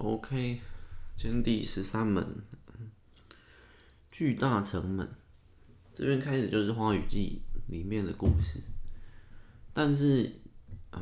[0.00, 0.60] OK，
[1.16, 2.24] 今天第十三门，
[4.12, 5.08] 巨大城门，
[5.92, 7.42] 这边开始就是《花语季》
[7.72, 8.60] 里面的故事，
[9.72, 10.36] 但是，
[10.92, 11.00] 呃，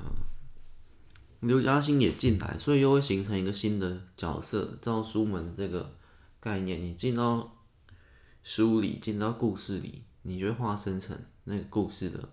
[1.41, 4.79] 刘嘉欣也进来，所以又会形成一个新的角色。
[4.81, 5.95] 照书门这个
[6.41, 7.55] 概念，你进到
[8.43, 12.31] 书里，进到故事里，你就会化身成那个故事的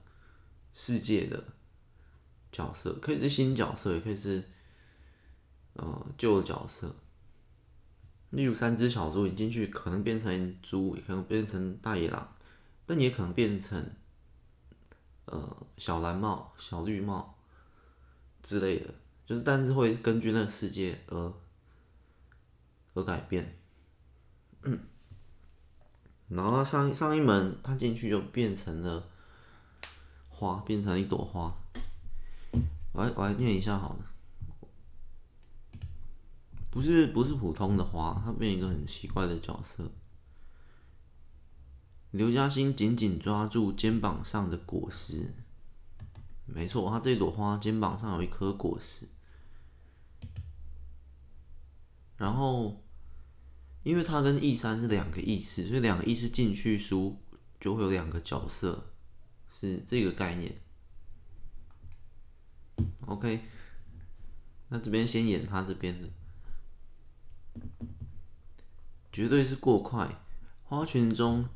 [0.72, 1.44] 世界的
[2.54, 4.46] 角色，可以是新角色，也可以是。
[5.74, 6.96] 呃，旧角色，
[8.30, 12.36] 例如三只小猪，你进去可能变成猪，也可能变成大野狼，
[12.86, 13.92] 但也可能变成
[15.26, 17.36] 呃小蓝帽、小绿帽
[18.44, 18.94] 之类的，
[19.26, 21.34] 就是但是会根据那个世界而
[22.94, 23.58] 而改变。
[24.62, 24.80] 嗯，
[26.30, 29.08] 然后上上一门，他进去就变成了
[30.30, 31.52] 花，变成一朵花。
[32.92, 34.13] 我来我来念一下好了。
[36.74, 39.92] 不是不是普通的花，它变一个很奇怪的角色。
[42.10, 45.36] 刘嘉欣紧紧抓住肩膀上的果实，
[46.48, 49.06] 没错，他这朵花肩膀上有一颗果实。
[52.18, 52.84] 然后，
[53.84, 57.22] 因为它跟易三是两个意思，所以两个意思进去书
[57.60, 58.92] 就会有两个角色，
[59.48, 60.60] 是这个概念。
[63.06, 63.44] OK，
[64.70, 66.10] 那这边先演他这边的。
[69.12, 70.24] 绝对是过快，
[70.64, 71.48] 花群中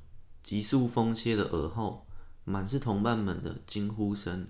[0.44, 2.06] 急速风切的耳后，
[2.44, 4.48] 满是同伴们的惊呼声。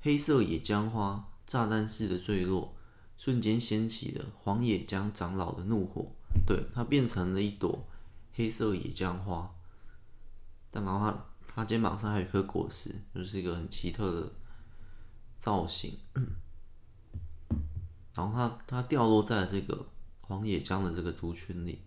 [0.00, 2.74] 黑色野姜花炸弹似的坠落，
[3.16, 6.10] 瞬间掀起了黄野姜长老的怒火。
[6.44, 7.86] 对，它变成了一朵
[8.32, 9.54] 黑色野姜花，
[10.70, 14.32] 但然后它它肩膀上还有一颗果实，就是一个很奇特的
[15.38, 15.96] 造型。
[18.14, 19.86] 然后它它掉落在这个。
[20.30, 21.82] 黄野江的这个族群里，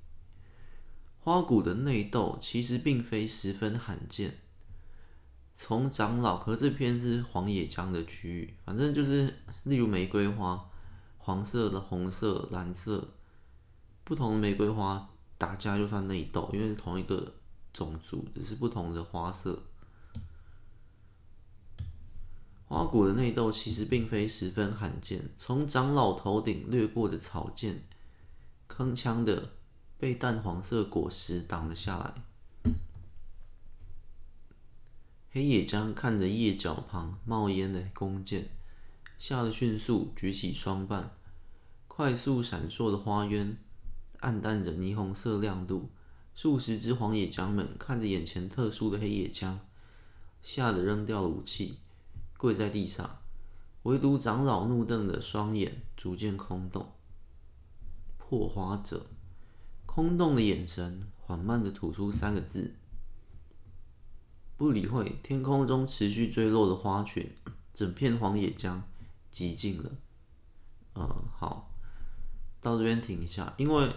[1.21, 4.39] 花鼓的内斗其实并非十分罕见。
[5.55, 9.33] 从长老，可是这片是黄野江的区域，反正就是
[9.63, 10.69] 例如玫瑰花，
[11.17, 13.13] 黄色的、红色、蓝色，
[14.03, 17.35] 不同的玫瑰花打架就算内斗，因为是同一个
[17.71, 19.63] 种族，只是不同的花色。
[22.65, 27.87] 花鼓的内斗其实并非十分罕见，从长老头顶掠过的草箭。
[28.75, 29.51] 铿锵的
[29.99, 32.73] 被淡黄色果实挡了下来。
[35.29, 38.49] 黑野姜看着叶角旁冒烟的弓箭，
[39.19, 41.11] 吓得迅速举起双棒，
[41.87, 43.55] 快速闪烁的花渊
[44.21, 45.91] 暗淡着霓虹色亮度。
[46.33, 49.59] 数十只黄野姜们看着眼前特殊的黑野姜，
[50.41, 51.77] 吓得扔掉了武器，
[52.37, 53.19] 跪在地上。
[53.83, 56.92] 唯独长老怒瞪的双眼逐渐空洞。
[58.33, 59.05] 破花者，
[59.85, 62.73] 空洞的眼神缓慢的吐出三个字，
[64.57, 67.31] 不理会天空中持续坠落的花群，
[67.75, 68.81] 整片黄野将
[69.31, 69.91] 寂静了。
[70.95, 71.07] 嗯，
[71.37, 71.71] 好，
[72.59, 73.95] 到这边停一下，因为，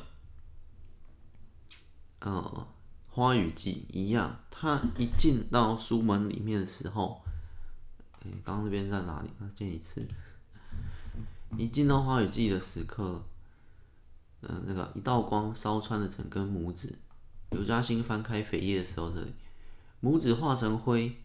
[2.20, 2.68] 呃，
[3.08, 7.22] 花雨季一样，他一进到书门里面的时候，
[8.20, 9.30] 哎，刚刚这边在哪里？
[9.40, 10.06] 再见一次，
[11.56, 13.24] 一进到花雨季的时刻。
[14.42, 16.94] 嗯，那个一道光烧穿了整根拇指。
[17.50, 19.32] 刘嘉欣翻开扉页的时候，这里
[20.02, 21.16] 拇指化成灰，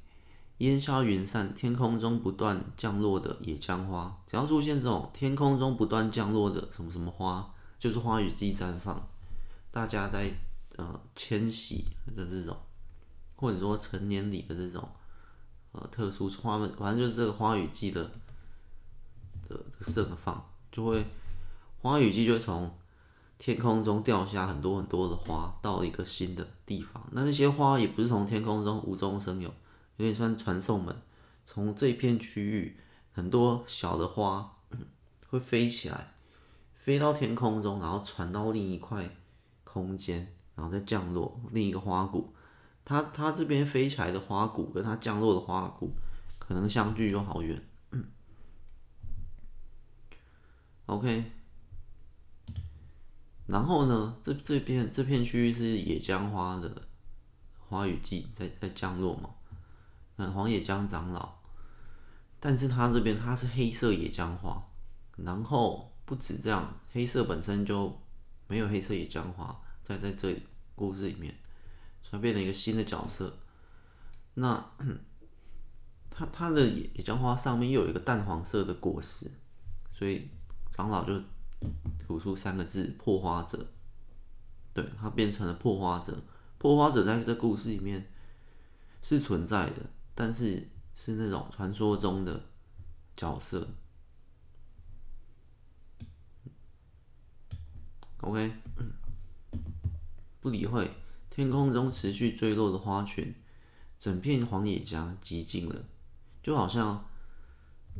[0.60, 1.54] 烟消云散。
[1.54, 9.06] 天空中不断降落的野姜花，只要出现这种天空中不断降落的什么什么花，就是花雨季绽放。
[9.72, 10.32] 大家在
[10.78, 11.86] 呃迁徙
[12.16, 12.56] 的这种，
[13.36, 14.88] 或者说成年礼的这种
[15.74, 18.10] 呃特殊花们，反正就是这个花雨季的
[19.50, 21.06] 的盛放，就会
[21.82, 22.72] 花雨季就会从。
[23.42, 27.04] 天空中掉下很多很多的花，到一个新的地方。
[27.12, 29.50] 那那些花也不是从天空中无中生有，
[29.98, 30.96] 有点像传送门。
[31.44, 32.78] 从这片区域，
[33.12, 34.58] 很多小的花
[35.28, 36.14] 会飞起来，
[36.76, 39.10] 飞到天空中，然后传到另一块
[39.64, 42.36] 空间，然后再降落另一个花骨。
[42.86, 45.96] 它它这边飞起来的花骨跟它降落的花骨，
[46.38, 47.60] 可能相距就好远。
[50.86, 51.41] OK。
[53.52, 56.88] 然后呢，这这片这片区域是野姜花的
[57.68, 59.30] 花语季在在降落嘛？
[60.16, 61.34] 嗯，黄野姜长老，
[62.40, 64.64] 但是它这边它是黑色野姜花，
[65.18, 68.00] 然后不止这样，黑色本身就
[68.48, 70.34] 没有黑色野姜花在在这
[70.74, 71.36] 故事里面，
[72.02, 73.38] 所以变成一个新的角色。
[74.36, 74.66] 那
[76.10, 79.30] 它它的野野姜花上面又有一个淡黄色的果实，
[79.92, 80.30] 所以
[80.70, 81.22] 长老就
[82.00, 83.68] 吐出三个字“破花者”。
[84.74, 86.24] 对，他变成了破花者。
[86.58, 88.12] 破花者在这故事里面
[89.02, 92.46] 是存在的，但是是那种传说中的
[93.18, 93.68] 角色。
[98.22, 98.54] OK，
[100.40, 100.92] 不理会
[101.30, 103.34] 天空中持续坠落的花群，
[103.98, 105.84] 整片荒野将寂静了，
[106.44, 107.04] 就好像，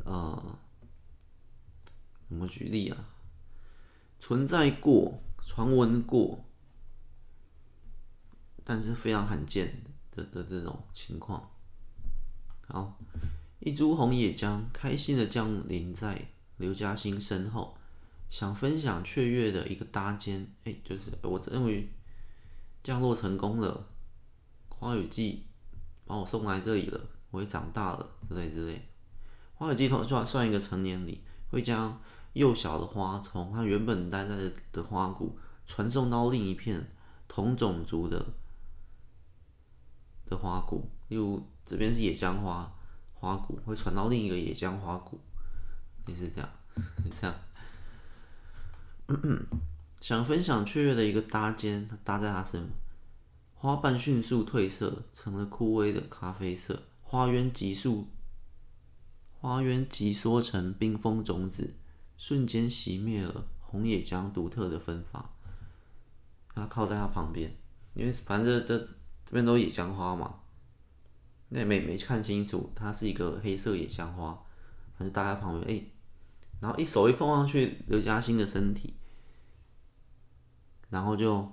[0.04, 0.58] 呃，
[2.28, 3.08] 怎么举例啊？
[4.22, 6.44] 存在过，传闻过。
[8.62, 9.82] 但是非常罕见
[10.12, 11.50] 的的这种情况。
[12.68, 12.96] 好，
[13.58, 16.28] 一株红野姜开心的降临在
[16.58, 17.76] 刘嘉欣身后，
[18.30, 20.46] 想分享雀跃的一个搭肩。
[20.62, 21.88] 哎，就是我认为
[22.84, 23.88] 降落成功了，
[24.68, 25.48] 花语季
[26.06, 28.88] 把我送来这里了，我也长大了之类之类。
[29.54, 32.00] 花语季算算算一个成年礼，会将
[32.32, 34.36] 幼小的花从它原本待在
[34.72, 36.90] 的花谷传送到另一片
[37.28, 38.24] 同种族的。
[40.24, 42.72] 的花谷，例如这边是野姜花
[43.12, 45.20] 花谷，会传到另一个野姜花谷，
[46.06, 46.48] 也是这样，
[47.20, 47.36] 这样。
[50.00, 52.70] 想分享雀跃的一个搭肩，搭在他身，
[53.54, 56.84] 花瓣迅速褪色，成了枯萎的咖啡色。
[57.02, 58.08] 花渊急速，
[59.38, 61.74] 花渊急缩成冰封种子，
[62.22, 65.28] 瞬间熄灭了红野姜独特的芬芳。
[66.54, 67.52] 他靠在他旁边，
[67.94, 68.88] 因为反正这。
[69.24, 70.40] 这边都野姜花嘛，
[71.48, 74.34] 那没没看清楚，它是一个黑色野姜花，
[74.98, 75.84] 反正搭在旁边，哎，
[76.60, 78.92] 然后一手一放上去刘嘉欣的身体，
[80.90, 81.50] 然后就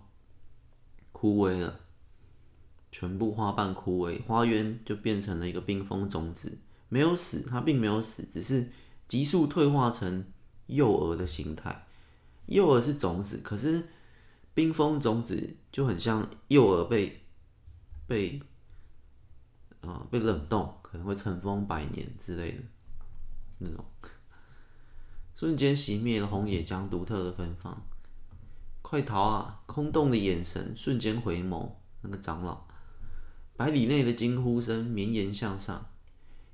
[1.13, 1.80] 枯萎了，
[2.92, 6.57] 全部花瓣枯萎，花园就变成了一个冰封种子，
[6.89, 8.69] 没有死，它并没有死，只是
[9.07, 10.25] 急速退化成
[10.69, 11.86] 幼儿的形态。
[12.45, 13.89] 幼儿是种子，可是
[14.54, 17.21] 冰封种子就很像幼儿被。
[18.07, 18.42] 被，
[19.81, 22.63] 啊、被冷冻，可能会尘封百年之类的
[23.60, 23.86] 那种，
[25.36, 27.86] 瞬间熄灭了红野姜独特的芬芳。
[28.81, 29.62] 快逃啊！
[29.68, 32.66] 空洞的眼神瞬间回眸，那个长老，
[33.56, 35.92] 百里内的惊呼声绵延向上。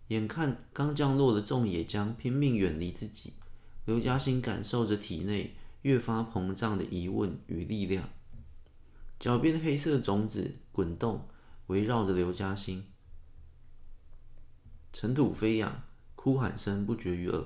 [0.09, 3.31] 眼看刚降落的众野姜拼命远离自己，
[3.85, 8.09] 刘嘉欣感受着体内越发膨胀的疑问与力量，
[9.19, 11.27] 脚边的黑色种子滚动。
[11.67, 12.85] 围绕着刘嘉欣，
[14.93, 15.81] 尘土飞扬，
[16.15, 17.43] 哭喊声不绝于耳，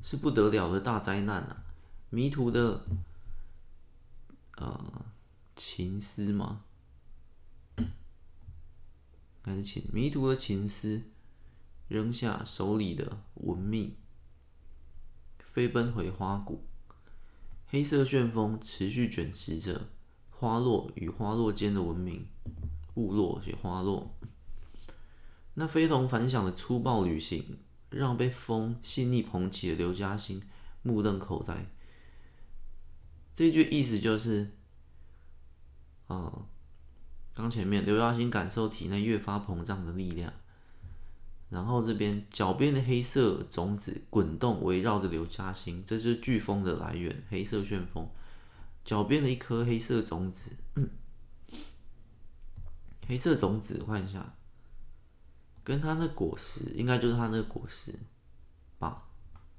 [0.00, 1.64] 是不得了的大灾难啊！
[2.10, 2.86] 迷途的，
[4.56, 5.06] 呃，
[5.56, 6.62] 情丝吗？
[9.42, 9.82] 还是情？
[9.92, 11.02] 迷途的情丝，
[11.88, 13.96] 扔下手里的文秘，
[15.54, 16.66] 飞奔回花谷。
[17.68, 19.88] 黑色旋风持续卷食着
[20.30, 22.26] 花落与花落间的文明。
[22.92, 24.14] 部落且花落，
[25.54, 27.58] 那非同凡响的粗暴旅行，
[27.90, 30.40] 让被风细腻捧起的刘嘉欣
[30.82, 31.66] 目瞪口呆。
[33.34, 34.52] 这句意思就是，
[36.06, 36.46] 呃，
[37.34, 40.32] 刚前面刘嘉欣感受体内越发膨胀的力量，
[41.50, 48.08] 然后这边脚边的黑色种子滚动，围绕着刘嘉欣，这是飓风的来源，黑色旋风，
[48.84, 50.52] 脚边的一颗黑色种子。
[53.06, 54.34] 黑色种子换一下，
[55.62, 57.92] 跟它的果实应该就是它那个果实
[58.78, 59.02] 吧，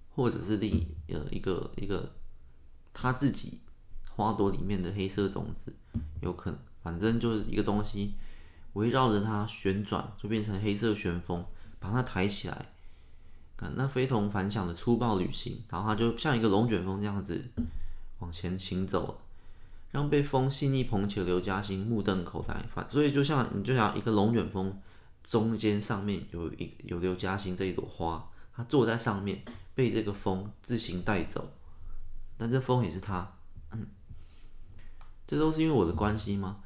[0.10, 2.12] 或者是另一呃一个一个
[2.92, 3.62] 它自己
[4.10, 5.72] 花朵里面的黑色种子，
[6.22, 8.16] 有可能，反正就是一个东西
[8.74, 11.46] 围绕着它旋转，就变成黑色旋风，
[11.86, 12.74] 把它抬起来。
[13.56, 17.42] 看那非同凡响的粗暴旅行，然后它就像一个龙卷风这样子
[18.20, 19.22] 往前行走。
[19.92, 24.78] 让被风细腻捧起的刘嘉欣目瞪口呆，反所以就像你就像一个龙卷风，
[25.24, 29.42] 中间上面有一有刘嘉欣这一朵花，他坐在上面
[29.74, 31.50] 被这个风自行带走，
[32.38, 33.38] 但这风也是他，
[33.72, 33.88] 嗯，
[35.26, 36.58] 这都是因为我的关系吗？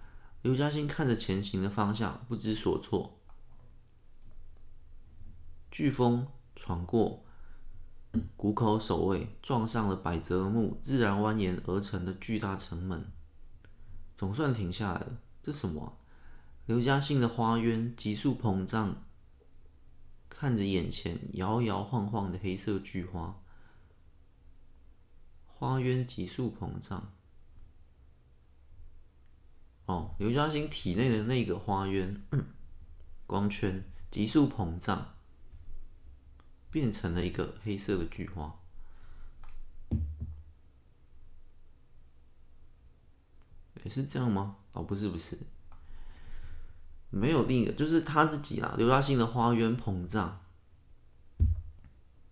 [0.42, 3.19] 刘嘉欣看着前行的方向不知所措，
[5.72, 7.24] 飓风闯过
[8.36, 13.12] 谷口守卫，撞上了百泽木自然蜿蜒而成的巨大城门。
[14.16, 15.94] 总算停下来了，这什么啊？
[16.66, 19.04] 刘嘉欣的花渊急速膨胀，
[20.28, 23.42] 看着眼前摇摇晃晃的黑色巨花，
[25.46, 27.14] 花渊急速膨胀。
[29.86, 32.22] 哦，刘嘉欣体内的那个花渊
[33.26, 35.16] 光圈急速膨胀，
[36.72, 38.56] 变成了一个黑色的巨花。
[43.84, 44.58] 也是这样吗？
[44.74, 45.38] 哦，不是不是，
[47.10, 48.76] 没有另一个，就是他自己啦。
[48.78, 50.42] 刘嘉欣的花园膨胀，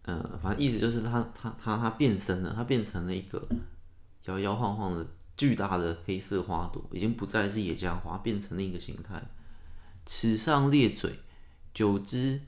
[0.01, 3.47] 呃，反正意思就是他他他他变身了，他变成了一个
[4.25, 9.23] 摇摇晃晃的巨大的黑色花朵，已经不再是野姜花，变成另一个形态。
[10.05, 11.17] 齿上裂嘴，
[11.73, 12.41] 九只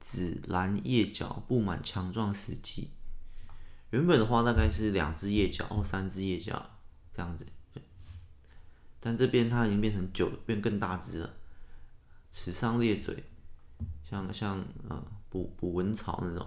[0.00, 2.90] 紫蓝叶角布满强壮死机。
[3.90, 6.70] 原本的话大概是两只叶角或三只叶角
[7.12, 7.46] 这样子。
[8.98, 11.34] 但这边它已经变成九，变更大只了。
[12.28, 13.24] 齿上裂嘴，
[14.02, 16.46] 像像呃捕捕蚊草那种，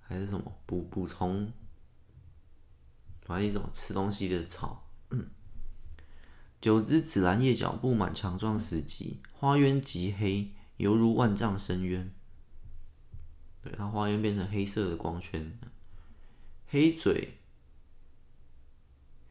[0.00, 1.52] 还是什么捕捕虫，
[3.22, 4.84] 反正一种吃东西的草。
[6.60, 12.10] 九只紫蓝叶角布满强壮死机，花渊极黑，犹如万丈深渊。
[13.62, 15.56] 对，它花渊变成黑色的光圈，
[16.66, 17.34] 黑嘴，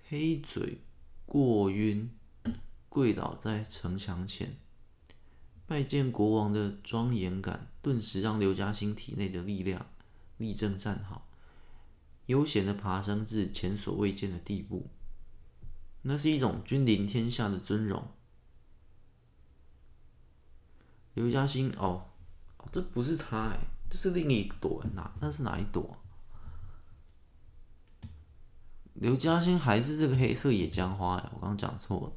[0.07, 0.77] 黑嘴。
[1.29, 2.09] 过晕，
[2.87, 4.55] 跪倒在城墙前，
[5.65, 9.87] 拜见国王的庄严感，顿时让刘嘉欣体内的力量
[10.37, 11.27] 立正站好，
[12.27, 14.89] 悠闲的爬升至前所未见的地步。
[16.03, 18.07] 那是一种君临天下的尊荣。
[21.17, 22.05] 刘嘉欣，哦，
[22.71, 23.57] 这不是他哎，
[23.89, 25.11] 这是另一朵，哪？
[25.19, 25.97] 那是哪一朵？
[28.93, 31.31] 刘嘉欣还是这个黑色野姜花呀？
[31.33, 32.13] 我刚刚讲错了。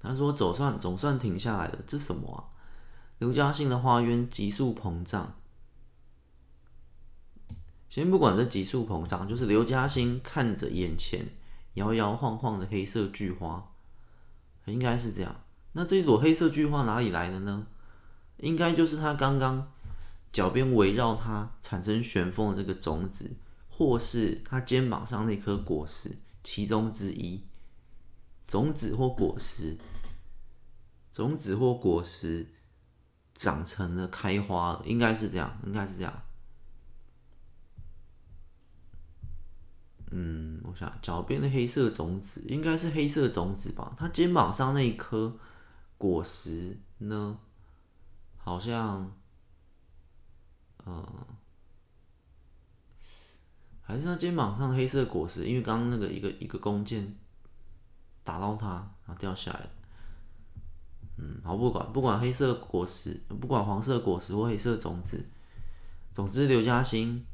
[0.00, 2.50] 他说总算总算停下来了，这什么啊？
[3.20, 5.36] 刘嘉欣的花渊急速膨胀。
[7.88, 11.24] 先不管这急速膨胀，就是刘嘉欣看着眼前
[11.74, 13.72] 摇摇晃晃的黑色巨花，
[14.64, 15.45] 应该是这样。
[15.76, 17.66] 那这一朵黑色巨花哪里来的呢？
[18.38, 19.64] 应该就是他刚刚
[20.32, 23.36] 脚边围绕它产生旋风的这个种子。
[23.78, 27.42] 或是他肩膀上那颗果实其中之一，
[28.46, 29.76] 种子或果实，
[31.12, 32.46] 种子或果实
[33.34, 36.22] 长成了开花，应该是这样，应该是这样。
[40.10, 43.94] 嗯，我想脚边的黑色种子应该是黑色种子吧？
[43.98, 45.36] 他肩膀上那一颗
[45.98, 47.38] 果实呢？
[48.36, 49.12] 好像，
[50.84, 51.26] 呃。
[53.88, 57.16] 还是他肩膀上黑色果实，因为刚刚那个一个一个弓箭
[58.24, 58.66] 打到他，
[59.06, 59.70] 然后掉下来。
[61.16, 65.24] 嗯，好，不管不管黑色果实，不管黄色果实或黑色种子，
[66.12, 67.24] 总之刘嘉欣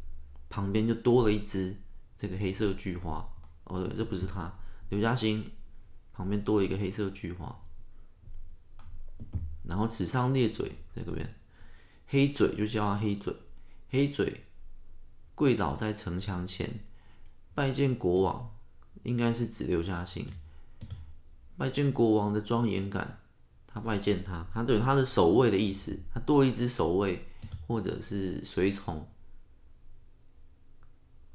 [0.50, 1.74] 旁边就多了一只
[2.18, 3.26] 这个黑色巨花。
[3.64, 4.52] 哦，这不是他，
[4.90, 5.50] 刘嘉欣
[6.12, 7.61] 旁边多了一个黑色巨花。
[9.64, 11.34] 然后齿上裂嘴这个边，
[12.06, 13.34] 黑嘴就叫他黑嘴，
[13.90, 14.44] 黑嘴。
[15.34, 16.80] 跪倒在城墙前，
[17.54, 18.54] 拜见国王，
[19.02, 20.26] 应该是指刘嘉欣。
[21.56, 23.18] 拜见国王的庄严感，
[23.66, 27.26] 他拜见他，他对他的守卫的意思，他多一只守卫
[27.66, 29.08] 或者是随从。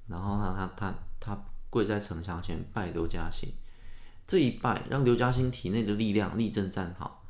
[0.06, 3.52] 然后他他他他跪在城墙前拜刘嘉欣，
[4.28, 7.26] 这一拜让刘嘉欣体内的力量立正站好，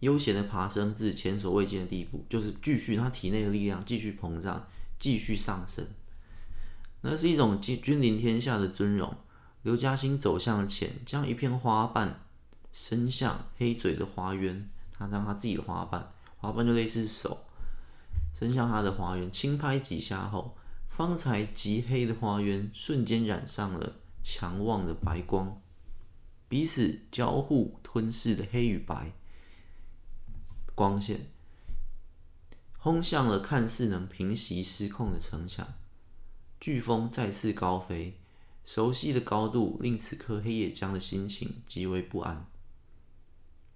[0.00, 4.66] 悠闲的爬升至前所未见的地步，就是继续他体内的力量继续膨胀，
[4.98, 5.86] 继续上升。
[7.02, 9.16] 那是一种君君临天下的尊荣。
[9.62, 12.20] 刘嘉欣走向前，将一片花瓣
[12.72, 14.68] 伸向黑嘴的花渊。
[14.92, 17.44] 他让他自己的花瓣，花瓣就类似手，
[18.34, 20.56] 伸向他的花渊，轻拍几下后，
[20.88, 25.60] 方才极黑的花渊瞬间染上了强旺的白光，
[26.48, 29.12] 彼此交互吞噬的黑与白
[30.80, 31.26] 光线，
[32.78, 35.74] 轰向了看似能平息失控的城墙。
[36.58, 38.18] 飓风再次高飞，
[38.64, 42.46] 熟悉的高度令此刻黑野姜的心情极为不安。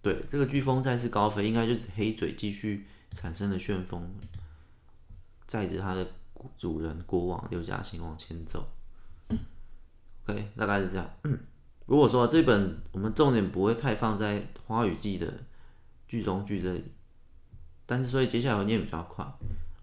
[0.00, 4.10] 对，这个飓风再次高飞，应该就是黑嘴继续产生了旋风，
[5.46, 6.10] 载着他的
[6.56, 8.66] 主人国王刘嘉欣往前走。
[10.26, 11.10] OK，大概是这样。
[11.84, 15.44] 如果说这本我们重点不会太放在《花雨季》的
[16.06, 16.84] 剧中剧这里，
[17.86, 19.26] 但是所以接下来我念比较快。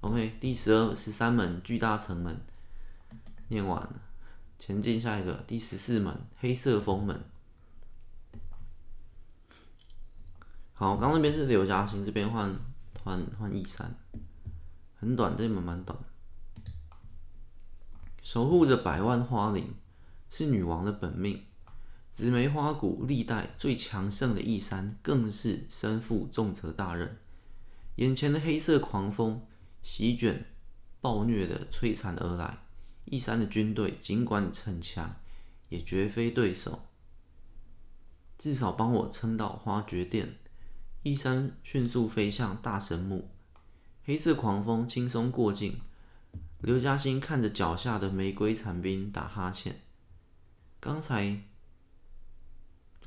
[0.01, 2.39] OK，第十二十三门巨大城门。
[3.49, 4.01] 念完了，
[4.57, 7.21] 前进下一个第十四门黑色封门。
[10.73, 12.55] 好，刚那边是刘嘉欣，这边换
[13.03, 13.93] 换换义山，
[14.95, 15.99] 很短，这门蛮短。
[18.23, 19.75] 守护着百万花林
[20.29, 21.45] 是女王的本命，
[22.21, 27.17] 紫梅花谷历代最强盛的义山，更是身负重责大任。
[27.95, 29.41] 眼前的黑色狂风
[29.81, 30.45] 席卷、
[30.99, 32.59] 暴虐的摧残而来。
[33.05, 35.15] 义山的军队尽管逞强，
[35.69, 36.83] 也绝非对手。
[38.37, 40.37] 至少帮我撑到花绝殿。
[41.01, 43.31] 一山迅速飞向大神木，
[44.05, 45.81] 黑色狂风轻松过境。
[46.59, 49.81] 刘嘉欣看着脚下的玫瑰残兵打哈欠。
[50.79, 51.41] 刚才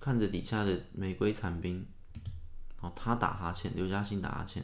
[0.04, 1.86] 看着底下的玫瑰残冰，
[2.82, 4.62] 哦，他打哈欠，刘嘉欣打哈欠。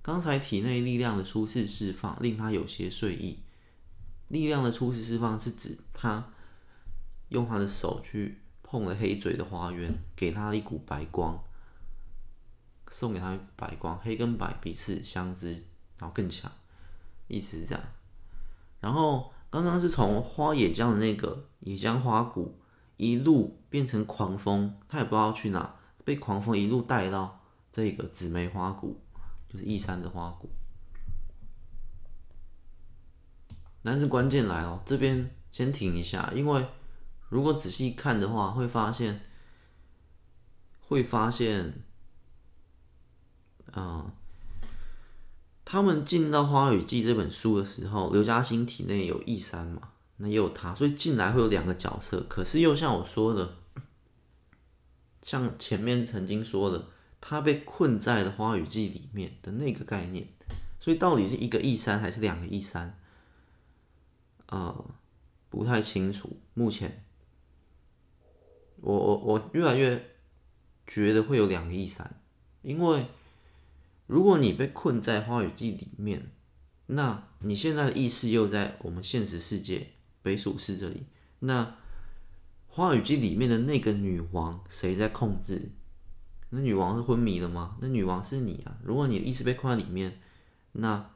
[0.00, 3.40] 刚才体内力量的初次释放，令他有些睡意。
[4.28, 6.30] 力量的初次释放是指他
[7.30, 11.42] 用他的手去碰了黑嘴的花园，给他一股白光。
[12.88, 15.50] 送给他一白光，黑跟白彼此相知，
[15.98, 16.52] 然后更强，
[17.26, 17.84] 意思是这样。
[18.78, 22.60] 然后刚刚是从花野江的那个野江花谷
[22.98, 25.74] 一路变成狂风，他也不知道去哪，
[26.04, 27.40] 被狂风一路带到
[27.72, 29.00] 这个紫梅花谷，
[29.48, 30.50] 就是义山的花谷。
[33.82, 36.66] 但是关键来了，这边先停一下，因为
[37.30, 39.22] 如果仔细看的话，会发现，
[40.86, 41.82] 会发现。
[43.74, 44.10] 嗯，
[45.62, 52.24] 他们进到《花雨季》这本书的时候，刘嘉欣体内有义山嘛，那也有他，所以进来会有两个角色。
[52.28, 53.56] 可是又像我说的，
[55.22, 56.86] 像前面曾经说的，
[57.20, 60.28] 他被困在了《花语季》里面的那个概念，
[60.78, 62.98] 所以到底是一个义山还是两个义山？
[64.46, 64.84] 呃，
[65.48, 66.38] 不太清楚。
[66.54, 67.04] 目前，
[68.80, 70.16] 我我我越来越
[70.86, 72.20] 觉得会有两个义山，
[72.62, 73.06] 因为。
[74.08, 76.30] 如果你被困在花语季里面，
[76.86, 79.86] 那你现在的意识又在我们现实世界
[80.22, 81.06] 北属市这里，
[81.40, 81.76] 那
[82.66, 85.70] 花雨季里面的那个女王谁在控制？
[86.50, 87.76] 那女王是昏迷了吗？
[87.80, 88.78] 那女王是你啊！
[88.82, 90.20] 如果你的意识被困在里面，
[90.72, 91.10] 那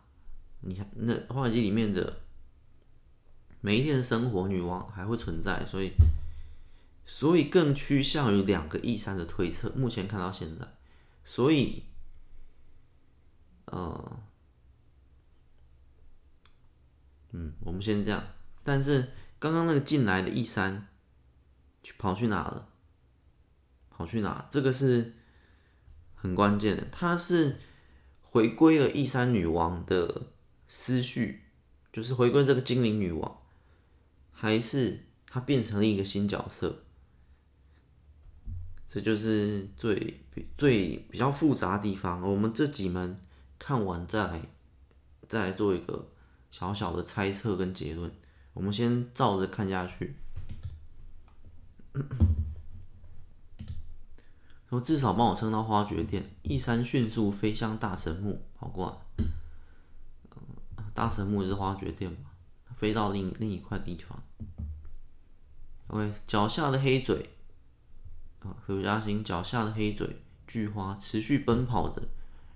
[0.60, 2.20] 你那花雨季里面的
[3.60, 5.92] 每一天的生活，女王还会存在，所以
[7.06, 9.70] 所以更趋向于两个义山的推测。
[9.76, 10.66] 目前看到现在，
[11.24, 11.84] 所以。
[13.66, 14.20] 呃，
[17.30, 18.22] 嗯，我们先这样。
[18.62, 20.88] 但是刚刚那个进来的义山，
[21.82, 22.68] 去跑去哪了？
[23.90, 24.46] 跑去哪？
[24.50, 25.14] 这个是
[26.14, 26.86] 很关键的。
[26.92, 27.58] 他是
[28.20, 30.28] 回归了义山女王的
[30.68, 31.42] 思绪，
[31.92, 33.38] 就是回归这个精灵女王，
[34.32, 36.84] 还是他变成了一个新角色？
[38.88, 40.22] 这就是最
[40.56, 42.22] 最比较复杂的地方。
[42.22, 43.20] 我们这几门。
[43.64, 44.42] 看完再来，
[45.28, 46.10] 再来做一个
[46.50, 48.12] 小小的猜测跟结论。
[48.54, 50.16] 我们先照着看下去。
[54.68, 58.88] 说至少帮我撑到花绝殿，一山迅速飞向大神木，跑过
[59.18, 59.24] 来。
[60.94, 62.30] 大神木是花绝殿嘛？
[62.76, 64.22] 飞到另另一块地方。
[65.88, 67.30] OK，脚下的黑嘴
[68.40, 72.02] 啊，刘嘉欣脚下的黑嘴巨花持续奔跑着。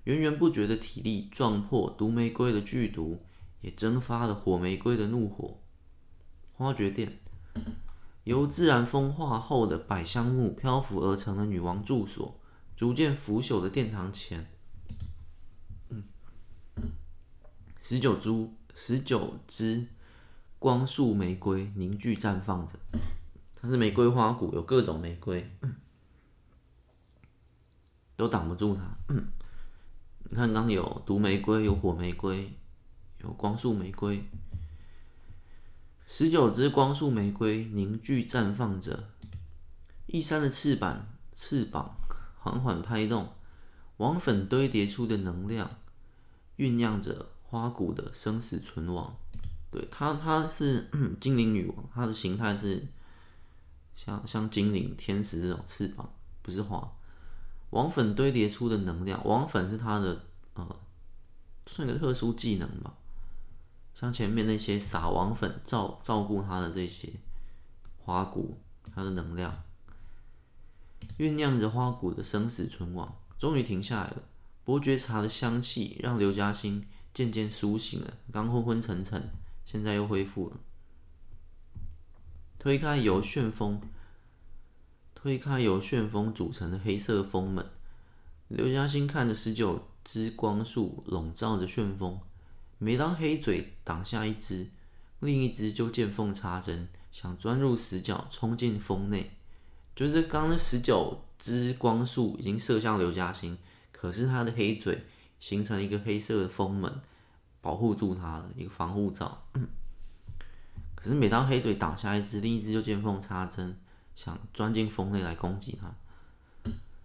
[0.04, 3.24] 源源不绝的体力撞破毒玫瑰的剧毒，
[3.60, 5.58] 也蒸发了火玫瑰的怒火。
[6.56, 7.18] 花绝殿。
[8.24, 12.40] 由自然风化后的百香木漂浮而成的女王住所，
[12.76, 14.50] 逐渐腐朽的殿堂前，
[17.80, 19.86] 十九株、十九支
[20.58, 22.76] 光束玫瑰凝聚绽放着。
[23.54, 25.48] 它是玫瑰花谷，有各种玫瑰，
[28.16, 28.82] 都挡不住它。
[30.28, 32.52] 你看，刚有毒玫瑰，有火玫瑰，
[33.20, 34.28] 有光束玫瑰，
[36.08, 39.08] 十九支光束玫瑰凝聚绽放着。
[40.06, 41.96] 一山的翅膀，翅膀
[42.38, 43.32] 缓缓拍动，
[43.96, 45.78] 王粉堆叠出的能量，
[46.58, 49.16] 酝酿着花谷的生死存亡。
[49.70, 50.88] 对，它，它是
[51.20, 52.86] 精灵女王，它的形态是
[53.96, 56.08] 像像精灵、天使这种翅膀，
[56.40, 56.92] 不是花。
[57.70, 60.76] 王粉堆叠出的能量，王粉是他的呃，
[61.66, 62.94] 算一个特殊技能吧。
[63.98, 67.08] 像前面那些撒王粉照照顾他的这些
[67.96, 68.58] 花骨，
[68.94, 69.64] 他的能量
[71.18, 74.22] 酝酿着花骨的生死存亡，终于停下来了。
[74.64, 79.30] 伯爵茶的香气让刘嘉欣渐渐苏醒了，刚昏昏沉沉，
[79.64, 80.56] 现在又恢复了。
[82.58, 83.80] 推开由旋风。
[85.14, 87.66] 推开由旋风组成的黑色风门，
[88.48, 92.20] 刘嘉欣看着十九支光束笼罩着旋风，
[92.78, 94.68] 每当黑嘴挡下一只，
[95.20, 99.32] 另一只就见缝插针，想钻入死角，冲进风内。
[99.94, 103.56] 就是刚刚那十九支光束已经射向刘嘉欣，
[103.92, 105.04] 可是他的黑嘴
[105.40, 107.00] 形成一个黑色的风门，
[107.60, 109.46] 保护住他的一个防护罩。
[110.94, 113.78] 可是每当黑嘴挡下一只，另一只就见缝插针。
[114.14, 115.94] 想钻进风内来攻击他，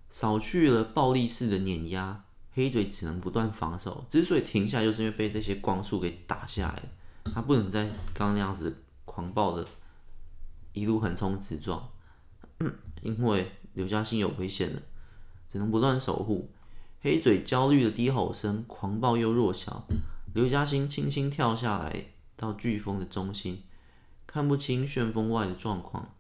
[0.10, 4.06] 少去了暴力式的碾压，黑嘴只能不断防守。
[4.10, 6.84] 之所以停下，就是因为被这些光束给打下来，
[7.34, 9.66] 他不能再刚刚那样子狂暴的，
[10.74, 11.90] 一路横冲直撞，
[13.02, 14.82] 因为刘嘉欣有危险了，
[15.48, 16.50] 只能不断守护。
[17.02, 19.88] 黑嘴焦虑的低吼声，狂暴又弱小。
[20.34, 23.64] 刘嘉欣轻轻跳下来，到飓风的中心，
[24.28, 26.14] 看不清旋风外的状况，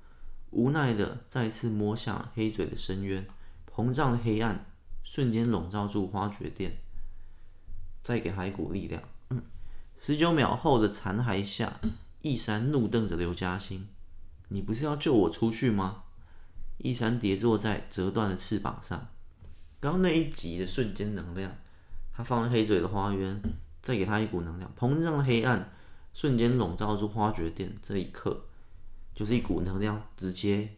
[0.49, 3.25] 无奈的再次摸向黑嘴的深渊。
[3.73, 4.65] 膨胀的黑暗
[5.03, 6.77] 瞬间笼罩住花绝殿，
[8.01, 9.01] 再给他一股力量。
[9.97, 11.79] 十九秒后的残骸下，
[12.21, 13.87] 一山怒瞪着刘嘉欣
[14.49, 16.03] ：“你不是要救我出去吗？”
[16.79, 19.07] 一山跌坐在折断的翅膀上。
[19.79, 21.55] 刚刚那一集的瞬间能量，
[22.13, 23.41] 他放在黑嘴的花园。
[23.81, 25.73] 再给他一股能量，膨胀的黑暗
[26.13, 27.75] 瞬间笼罩住花绝殿。
[27.81, 28.45] 这一刻，
[29.15, 30.75] 就是一股能量直接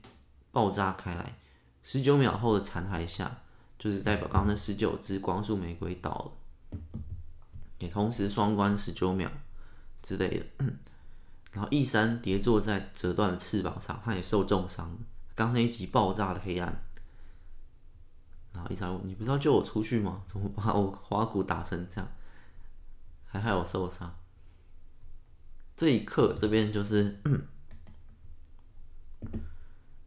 [0.53, 1.35] 爆炸开来。
[1.83, 3.42] 十九秒后的残骸下，
[3.83, 6.31] 就是代表刚刚那十九支光束玫瑰到了，
[7.79, 9.29] 也同时双关十九秒
[10.01, 10.45] 之类的。
[11.51, 14.97] 然后一山跌坐在折断的翅膀上，他也受重伤。
[15.35, 16.81] 刚那一集爆炸的黑暗，
[18.53, 20.23] 然后一山：“你不是要救我出去吗？
[20.27, 22.09] 怎么把我花骨打成这样？”
[23.27, 24.15] 还害我受伤。
[25.75, 27.19] 这一刻，这边就是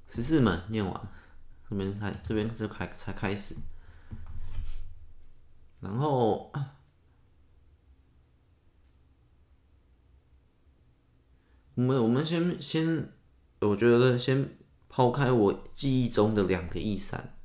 [0.08, 1.08] 十四门念完，
[1.68, 3.56] 这边才这边就开才开始。
[5.80, 6.52] 然后，
[11.74, 13.12] 我们我们先先，
[13.60, 14.56] 我觉得先
[14.88, 17.36] 抛开我记忆中的两个义山，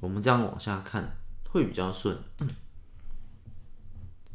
[0.00, 1.16] 我们这样往下看
[1.48, 2.22] 会比较顺。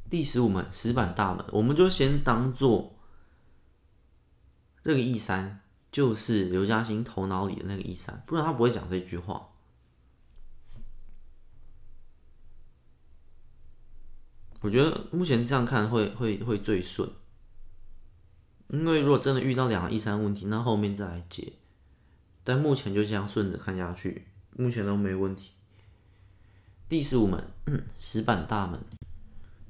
[0.10, 2.96] 第十五门石板大门，我们就先当做
[4.82, 5.63] 这个义山
[5.94, 9.50] 就是刘嘉欣头脑里的那个义山，不然他不会讲这句话。
[14.62, 17.08] 我觉得目前这样看会会会最顺，
[18.70, 21.54] 因为如果真的遇到两个一三问题，那后面再来解。
[22.44, 24.26] 但目前就这样顺着看下去，
[24.58, 25.52] 目前都没问题。
[26.90, 27.44] 第十五门
[28.00, 28.80] 石板大门。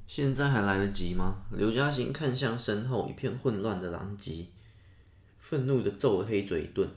[0.06, 1.42] 现在还来得及吗？
[1.50, 4.46] 刘嘉欣看向身后一片混乱的狼藉，
[5.54, 6.90] 愤怒的揍了黑嘴一顿。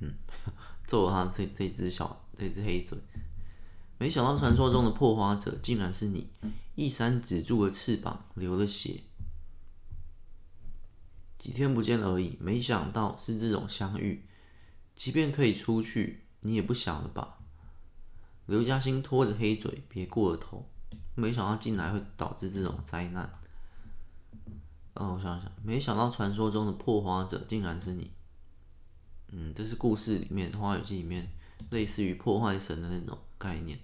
[0.00, 0.14] 嗯，
[0.88, 2.96] 揍了他这这只小这只黑嘴。
[3.98, 6.30] 没想到传说中的破花者竟然是你！
[6.74, 9.02] 一山止住了翅膀，流了血。
[11.36, 14.26] 几天不见而已，没想到是这种相遇。
[14.96, 17.40] 即便可以出去，你也不想了吧？
[18.46, 20.66] 刘嘉欣拖着黑嘴，别过了头。
[21.14, 23.41] 没想到进来会导致这种灾难。
[24.94, 28.10] 哦，我想想，没想到传说中的破花者竟然是你。
[29.28, 31.30] 嗯，这是故事里面《花语记》里面
[31.70, 33.78] 类似于破坏神的那种概念。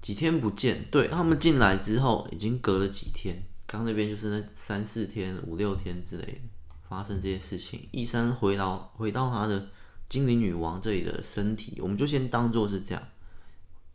[0.00, 6.40] 几天不见，对，他们进来之后已经隔了几天，刚那边就是那三四天、五六天之类的
[6.88, 7.88] 发生这些事情。
[7.90, 9.68] 一山回到回到他的
[10.08, 13.08] 精灵女王这里的身体，我们就先当做是这样。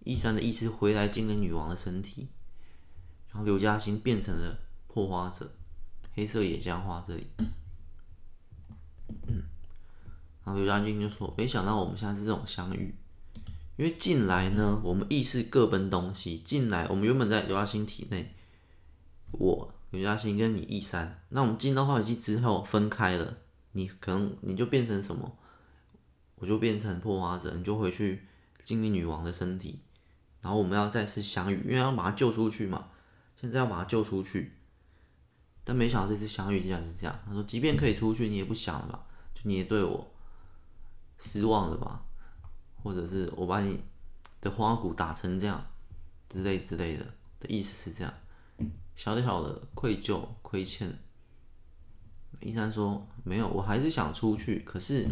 [0.03, 2.27] 一山的意思回来精灵女王的身体，
[3.29, 4.59] 然后刘嘉欣变成了
[4.93, 5.49] 破花者，
[6.13, 7.25] 黑色野姜花这里。
[9.25, 9.41] 嗯，
[10.43, 12.93] 然后刘嘉欣就说：“没想到我们现在是这种相遇，
[13.77, 16.39] 因为进来呢，我们意识各奔东西。
[16.39, 18.35] 进来，我们原本在刘嘉欣体内，
[19.31, 23.37] 我刘嘉欣跟你一山，那我们进到花语季之后分开了，
[23.71, 25.37] 你可能你就变成什么，
[26.35, 28.27] 我就变成破花者，你就回去
[28.65, 29.79] 精灵女王的身体。”
[30.43, 32.89] 然后我们要再次相遇，因为要把他救出去嘛。
[33.39, 34.51] 现在要把他救出去，
[35.63, 37.19] 但没想到这次相遇竟然是这样。
[37.25, 39.05] 他说：“即便可以出去，你也不想了吧？
[39.33, 40.11] 就你也对我
[41.17, 42.03] 失望了吧？
[42.83, 43.83] 或者是我把你
[44.41, 45.65] 的花骨打成这样
[46.29, 47.05] 之类之类的
[47.39, 48.13] 的意思是这样，
[48.95, 50.97] 小小的愧疚亏欠。”
[52.41, 54.61] 义山说：“没有，我还是想出去。
[54.61, 55.05] 可是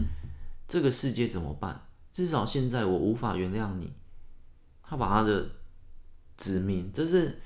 [0.68, 1.88] 这个世界怎么办？
[2.12, 3.94] 至少现在我无法原谅你。”
[4.82, 5.48] 他把他的
[6.36, 7.40] 子民，这是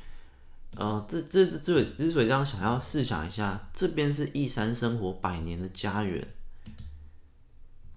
[0.75, 6.27] 呃，这这这之所以这样想要试想一下，这边是一山生活百年的家园，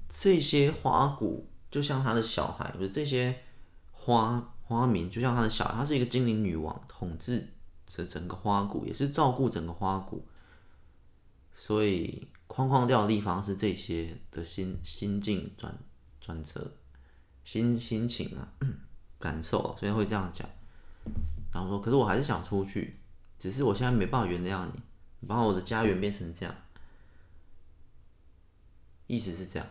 [0.08, 3.42] 这些花骨就像他的小孩，不是这些
[3.92, 7.48] 花花民就像他的小孩，他是一个精灵女王，统治
[7.86, 10.26] 着整个花谷，也是照顾整个花谷，
[11.54, 15.74] 所以框框掉的地方是这些的心心境转
[16.20, 16.72] 转折，
[17.44, 18.48] 心心情啊。
[19.18, 20.46] 感受，所以会这样讲。
[21.56, 23.00] 然后说，可是我还是想出去，
[23.38, 26.54] 只是我现在没办法原谅你，把我的家园变成这样。
[29.06, 29.66] 意思是这样，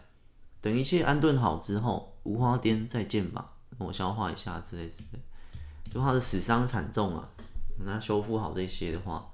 [0.59, 5.19] 等一切安顿好之后，无花颠再见吧，我消化一下之类之类。
[5.91, 7.29] 就他的死伤惨重啊，
[7.77, 9.31] 等他修复好这些的话，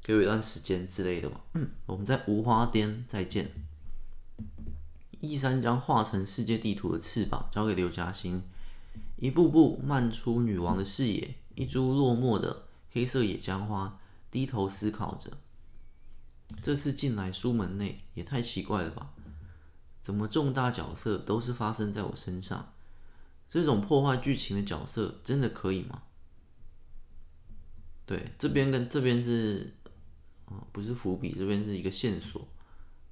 [0.00, 1.40] 给我一段时间之类的吧。
[1.86, 3.50] 我们在无花颠再见。
[5.20, 8.40] 义山将化成世界地图的翅膀交给刘嘉欣，
[9.16, 11.34] 一步步漫出女王的视野。
[11.58, 13.98] 一株落寞的黑色野姜花
[14.30, 15.36] 低头思考着。
[16.62, 19.10] 这次进来书门内也太奇怪了吧？
[20.00, 22.72] 怎么重大角色都是发生在我身上？
[23.48, 26.02] 这种破坏剧情的角色真的可以吗？
[28.06, 29.74] 对，这边跟这边是，
[30.44, 32.46] 哦，不是伏笔，这边是一个线索。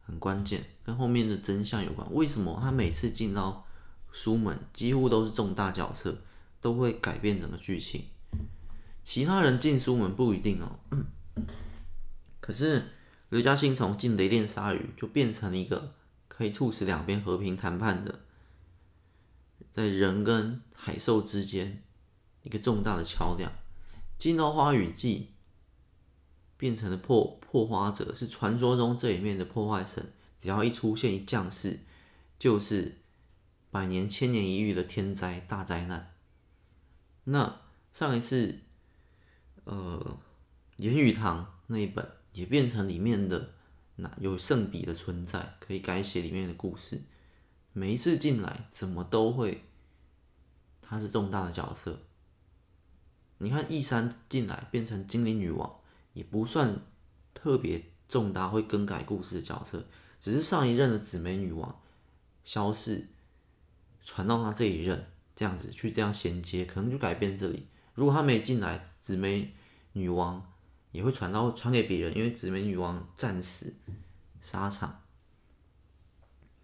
[0.03, 2.15] 很关键，跟后面的真相有关。
[2.15, 3.67] 为什么他每次进到
[4.13, 6.17] 书门，几乎都是重大角色，
[6.61, 8.05] 都会改变整个剧情？
[9.07, 10.81] 其他人进书门不一定哦。
[12.41, 12.89] 可是
[13.29, 15.95] 刘嘉欣从进雷电鲨鱼就变成了一个
[16.27, 18.23] 可以促使两边和平谈判的，
[19.71, 21.85] 在人跟海兽之间
[22.43, 23.53] 一个重大的桥梁。
[24.19, 25.31] 进到花雨季。
[26.59, 30.15] 变成了破破花者，是传说中这一面的破坏神。
[30.39, 31.81] 只要一出现一降世，
[32.39, 32.97] 就是
[33.71, 36.15] 百年千年一遇的天灾大灾难。
[37.25, 37.61] 那
[37.93, 38.61] 上一次，
[39.67, 40.19] 呃，
[40.79, 43.53] 言语堂那一本也变成里面的
[43.95, 47.03] 那有圣笔的存在，可以改写里面的故事。
[47.73, 49.65] 每一次进来，怎么都会，
[50.83, 52.01] 他是重大的角色。
[53.39, 55.81] 你看一山进来变成精灵女王。
[56.17, 56.81] 也不算
[57.35, 59.85] 特别重大会更改故事的角色，
[60.19, 61.79] 只是上一任的紫梅女王
[62.43, 63.09] 消逝，
[64.03, 67.67] 传到他这一任，这样子去这样衔接，可能就改变这里。
[67.93, 69.53] 如果他没进来，紫梅
[69.97, 70.53] 女王
[70.93, 73.73] 也会传到传给别人，因为紫玫女王战死
[74.43, 75.01] 沙场，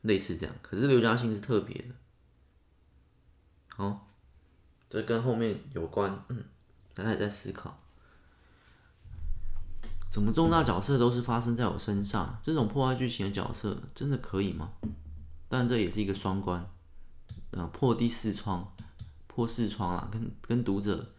[0.03, 0.55] 类似这样。
[0.61, 1.95] 可是刘嘉欣是特别的，
[3.75, 4.13] 好，
[4.87, 6.45] 这跟后面有关，嗯，
[6.95, 7.79] 他还在思考。
[10.11, 12.39] 怎么重大角色都是发生在我身上？
[12.43, 14.73] 这种破坏剧情的角色真的可以吗？
[15.49, 16.71] 但这也是一个双关，
[17.53, 18.75] 呃，破第四窗，
[19.27, 21.15] 破四窗啦，跟跟读者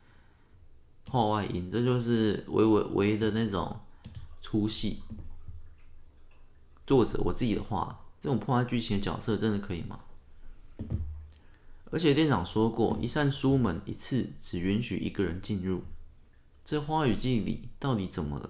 [1.10, 3.80] 话外音，这就是唯唯唯的那种
[4.42, 5.02] 粗细。
[6.86, 10.00] 作者我自己的话，这种破坏剧情的角色真的可以吗？
[11.92, 15.84] 而且店长说过，一扇书门一次只允许一个人进入，
[16.66, 18.50] 这花语季里到底怎么了？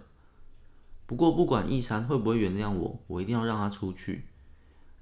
[1.05, 4.25] 不过，不管易山会不会原谅我，我一定要让他出去。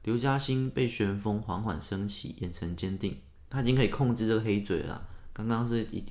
[0.03, 5.07] 刘嘉欣被旋风缓缓升起，眼神坚定，他已经可以控制这个黑嘴了。
[5.31, 6.03] 刚刚是一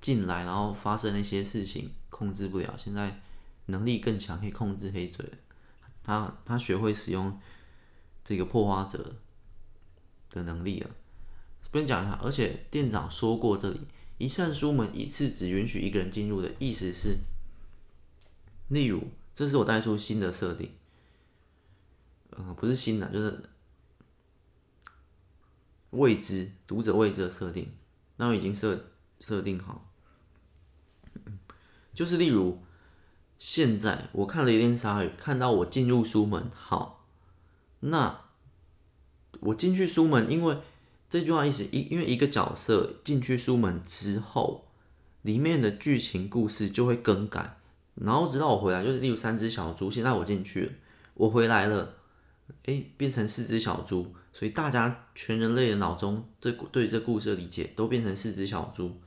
[0.00, 3.20] 进来，然后发生那些事情控制不了，现在
[3.66, 5.24] 能力更强，可以控制黑嘴。
[6.02, 7.38] 他他学会使用
[8.24, 9.16] 这个破花者
[10.30, 10.90] 的能力了。
[11.62, 13.80] 这边讲一下，而且店长说过，这里
[14.16, 17.18] 一扇书门一次只允许一个人进入的意思是。
[18.68, 20.72] 例如，这是我带出新的设定，
[22.30, 23.42] 呃，不是新的，就是
[25.90, 27.72] 未知读者未知的设定，
[28.16, 29.87] 那我已经设设定好，
[31.98, 32.60] 就是例如，
[33.40, 37.04] 现在我看了一遍鲨鱼，看到我进入书门，好，
[37.80, 38.20] 那
[39.40, 40.58] 我进去书门，因为
[41.08, 44.68] 这句话意思，因因为一个角色进去书门之后，
[45.22, 47.58] 里面的剧情故事就会更改。
[47.96, 50.72] 然后直到我回来，就是例如三只小猪，现在我进去了，
[51.14, 51.96] 我回来了，
[52.66, 59.00] 诶，变成四只小猪，所以大家全人类的脑中这对这故事的理解都变成四只小猪。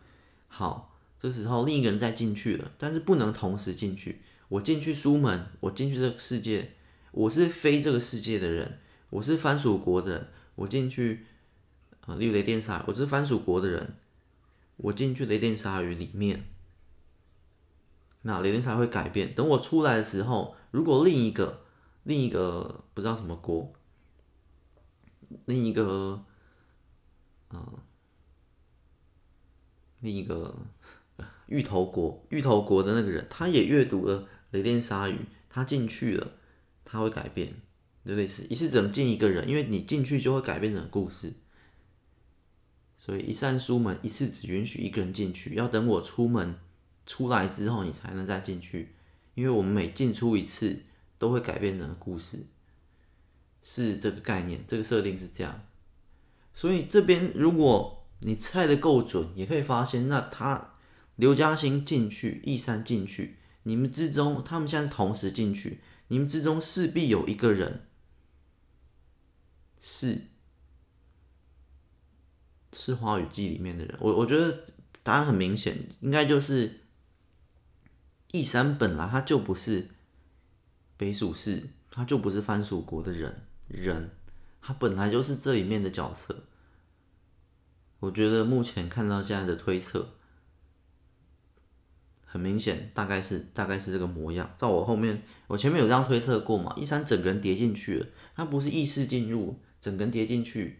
[0.49, 0.90] 好，
[1.21, 4.23] 这时候另一个人再进去了，但是不能同时进去。
[4.49, 6.71] 我进去书门，我进去这个世界，
[7.11, 8.79] 我是非这个世界的人，
[9.11, 11.27] 我是番薯国的人，我进去，
[12.07, 13.97] 啊，例如雷电鲨，我是番薯国的人，
[14.77, 16.43] 我进去雷电鲨鱼里面。
[18.23, 19.35] 那雷电鲨会改变。
[19.35, 21.61] 等我出来的时候，如果另一个、
[22.01, 23.71] 另一个不知道什么国，
[25.45, 26.25] 另一个，
[27.49, 27.79] 呃，
[29.99, 30.55] 另一个
[31.47, 35.17] 芋头国、芋头国的那个人，他也阅读了雷电鲨鱼，
[35.49, 36.31] 他进去了，
[36.85, 37.53] 他会改变，
[38.05, 41.33] 就类似一次只能进一个人，因为你进去就会改变整个故事。
[42.97, 46.55] 所以一扇书门一次只允许一个人进去，要等我出门。
[47.03, 48.93] 出来之后，你才能再进去，
[49.33, 50.83] 因为我们每进出一次
[51.17, 52.45] 都会改变整个故事，
[53.63, 55.63] 是这个概念，这个设定是这样。
[56.53, 60.70] 所以这边如果你猜得够准，也可以发现，那他
[61.21, 67.85] 刘嘉欣进去，易山进去，你们之中，他们现在同时进去，你们之中势必有一个人
[69.79, 70.23] 是
[72.73, 73.95] 是花语季里面的人？
[74.01, 74.65] 我我觉得
[75.03, 76.79] 答案很明显，应该就是
[78.31, 79.89] 易山本来他就不是
[80.97, 84.09] 北蜀市，他就不是藩属国的人人，
[84.59, 86.45] 他本来就是这里面的角色。
[87.99, 90.15] 我觉得目前看到现在的推测。
[92.31, 94.49] 很明显，大概是大概是这个模样。
[94.55, 96.73] 在我后面，我前面有这样推测过嘛？
[96.77, 100.79] 一山整个人跌进去了，他不是意识进入，整个人跌进去，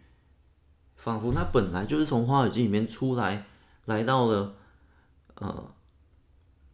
[0.96, 3.48] 仿佛他本来就是从花语季里面出来，
[3.84, 4.56] 来到了
[5.36, 5.74] 呃，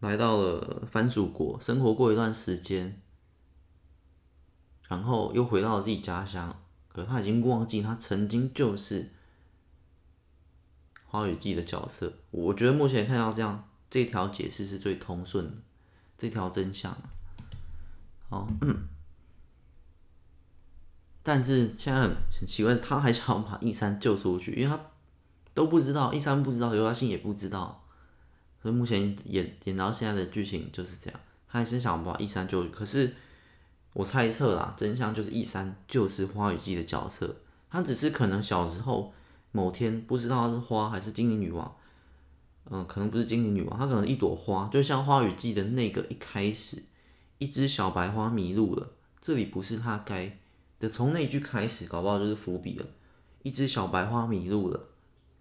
[0.02, 3.02] 来到了藩属国，生活过一段时间，
[4.88, 6.62] 然后又回到了自己家乡。
[6.88, 9.10] 可他已经忘记他曾经就是
[11.08, 12.14] 花语季的角色。
[12.30, 13.68] 我觉得目前看到这样。
[13.90, 15.52] 这条解释是最通顺的，
[16.18, 16.96] 这条真相。
[18.30, 18.48] 好，
[21.24, 24.80] 但是现在很奇怪，他还想把一山救出去，因为他
[25.54, 27.84] 都不知道，一山不知道，刘嘉欣也不知道，
[28.62, 32.68] 所以目前演演到现在的剧情就是这样，他还是想把一山救。
[32.70, 33.16] 可是
[33.94, 37.38] 我猜测啦，真相就是一山就是花语季的角色，
[37.70, 39.14] 他只是可能小时候
[39.54, 41.76] 某天不知道他是花还是精灵女王。
[42.70, 46.84] 嗯，可能不是精灵女王，她可能一朵花，就像花语季的那个一开始，
[47.38, 50.38] 一只小白花迷路了，这里不是她该
[50.78, 52.86] 的，从那句开始，搞不好就是伏笔了。
[53.44, 54.90] 一只小白花迷路了，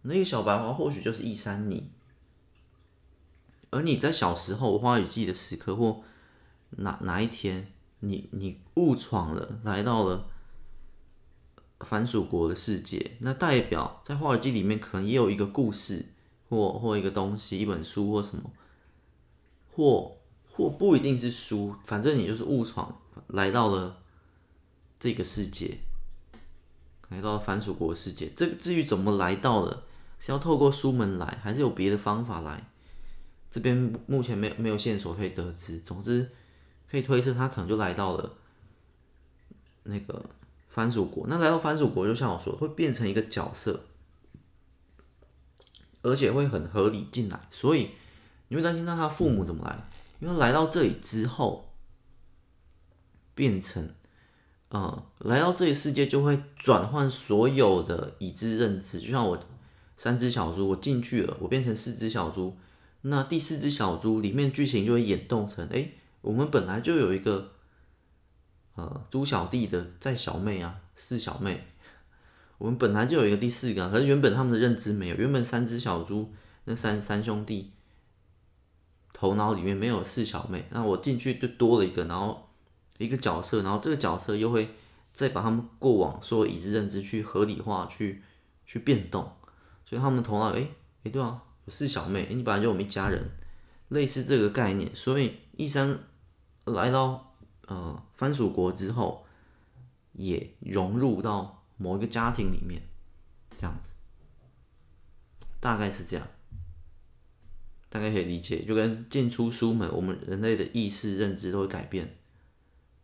[0.02, 1.90] 那个小白花或许就是一山你，
[3.70, 6.02] 而你在小时候花语季的时刻或
[6.70, 10.28] 哪哪一天，你你误闯了，来到了
[11.80, 16.10] 凡属国的世界，那代表在花语季里面可能也有一个故事。
[16.48, 18.50] 或或一个东西，一本书或什么，
[19.74, 20.16] 或
[20.48, 23.98] 或不一定是书，反正你就是误闯来到了
[24.98, 25.78] 这个世界，
[27.09, 28.30] 来到了藩属国世界。
[28.37, 29.82] 这个至于怎么来到的，
[30.18, 32.68] 是要透过书门来，还是有别的方法来？
[33.50, 35.78] 这边目前没有没有线索可以得知。
[35.80, 36.30] 总之
[36.90, 38.35] 可以推测，他可能就来到了
[39.85, 40.24] 那个
[40.68, 41.26] 藩属国。
[41.28, 43.80] 那来到藩属国，就像我说，会变成一个角色。
[46.07, 47.90] 而且会很合理进来，所以
[48.47, 49.88] 你会担心那他父母怎么来？
[50.21, 51.73] 因为来到这里之后，
[53.35, 53.92] 变成，
[54.69, 59.01] 呃，来到这个世界就会转换所有的已知认知。
[59.01, 59.38] 就像我
[59.97, 62.57] 三只小猪，我进去了，我变成四只小猪，
[63.03, 65.90] 那第四只小猪里面剧情就会演动成，哎，
[66.21, 67.51] 我们本来就有一个，
[68.77, 71.66] 呃，猪小弟的在小妹啊，四小妹。
[72.59, 76.33] 我们本来就有一个第四个，可是原本他们的认知没有，原本三只小猪
[76.64, 77.73] 那三三兄弟
[79.12, 82.49] 头脑里面没有四小妹，那我进去就多了一个，然后
[82.97, 84.71] 一个角色，然后这个角色又会
[85.12, 88.23] 再把他们过往所有已知认知去合理化，去
[88.64, 89.31] 去变动，
[89.85, 90.69] 所以他们头脑诶
[91.03, 93.31] 诶对啊，有四小妹，你本来就我们一家人，
[93.88, 95.99] 类似这个概念，所以一山
[96.64, 97.35] 来到
[97.66, 99.27] 呃藩属国之后，
[100.14, 101.53] 也融入到。
[101.76, 102.82] 某一个家庭里面，
[103.58, 103.90] 这样子，
[105.60, 106.26] 大概是这样，
[107.88, 112.16] 大概可以理解，就跟进出书门，我们人类的意识认知都会改变，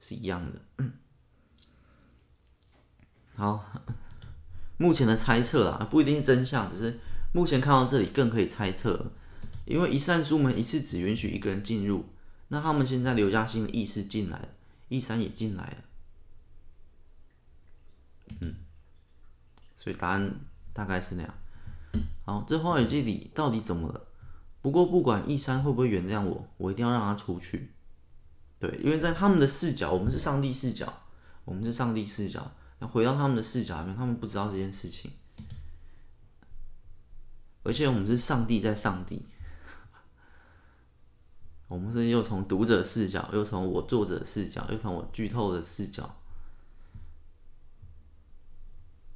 [0.00, 0.84] 是一样的。
[3.34, 3.82] 好，
[4.76, 6.98] 目前的猜测啦，不一定是真相，只是
[7.32, 9.12] 目前看到这里更可以猜测，
[9.64, 12.04] 因为一扇书门一次只允许一个人进入，
[12.48, 14.48] 那他们现在刘嘉欣的意识进来了，
[14.88, 15.76] 义山也进来了。
[18.40, 18.54] 嗯，
[19.82, 20.32] 所以答案
[20.72, 21.34] 大概是那样。
[22.24, 24.06] 好，这花语季里到底怎么了？
[24.60, 27.72] 不过不管一山会不会原谅我，我一定要让他出去。
[28.60, 31.02] 对，因为在他们的视角，我们是上帝视角，
[31.44, 35.10] 我们是上帝视角，要回到他们的视角里面，他们不知道这件事情。
[37.64, 39.26] 而且我们是上帝在上帝，
[41.66, 46.21] 我们是又从读者视角，又从我作者视角，又从我剧透的视角。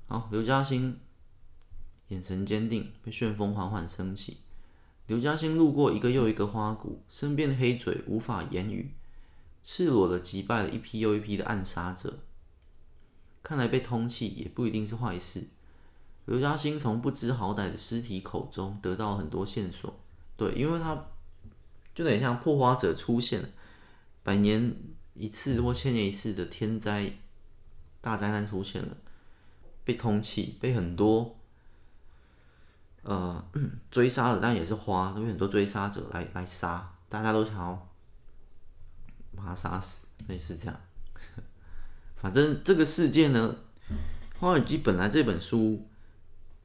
[0.08, 1.00] 好，刘嘉欣
[2.08, 4.38] 眼神坚定，被旋风缓缓升起。
[5.08, 8.94] 刘嘉欣路过一个又一个花谷，身边的黑嘴无法言语，
[9.64, 12.20] 赤裸的击败了一批又一批的暗杀者。
[13.42, 15.48] 看来被通缉也不一定是坏事。
[16.26, 19.98] 刘嘉欣从不知好歹的尸体口中得到很多线索。
[20.36, 20.94] 对，因为他
[21.94, 23.52] 就有点像破花者出现，
[24.22, 24.76] 百年
[25.14, 27.12] 一次或千年一次的天灾
[28.00, 28.96] 大灾难出现了。
[29.86, 31.38] 被通缉，被很多
[33.02, 33.42] 呃
[33.90, 37.88] 追杀的，但也是花，都有很多追杀者来来杀，大家都想要
[39.36, 40.80] 把他杀死，类似这样。
[42.20, 43.56] 反正这个世界呢，
[44.40, 45.86] 花语季本来这本书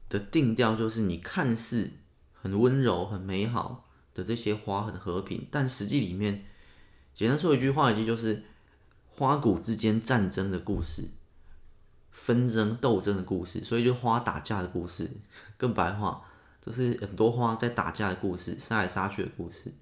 [0.08, 1.92] 的定调就是，你看似
[2.32, 6.44] 很温柔、很美好的这些花很和平，但实际里面，
[7.14, 8.42] 简单说一句，话语季就是
[9.08, 11.08] 花谷之间战争的故事、
[12.24, 15.10] 纷争斗争的故事，所以就花打架的故事。
[15.56, 16.22] 更白话，
[16.60, 19.72] 就是很多花在打架的故事、杀来杀去的故事。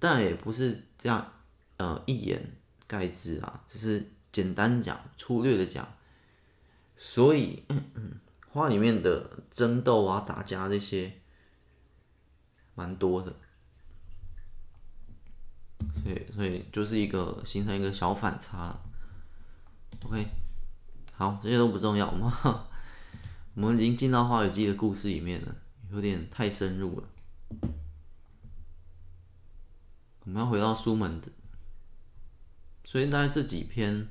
[0.00, 1.32] 但也不是这样，
[1.76, 2.56] 呃，一言
[2.88, 5.86] 盖之啊，只是简单讲、粗略的讲。
[6.96, 7.62] 所以，
[8.50, 11.12] 花里面的争斗啊、打架这些，
[12.74, 13.32] 蛮多的。
[16.02, 18.76] 所以，所以就是一个形成一个小反差。
[20.04, 20.26] OK，
[21.12, 22.10] 好，这些都不重要。
[22.10, 22.32] 我们
[23.54, 25.54] 我们已经进到花语季的故事里面了，
[25.90, 27.08] 有点太深入了。
[30.24, 31.28] 我们要回到书门的，
[32.84, 34.08] 所以大概这几篇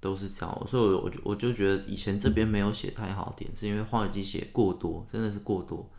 [0.00, 5.90] 都是这样，所以我就我就觉得以前这边没有写太好点，是因为花语季写过多，真的是过多，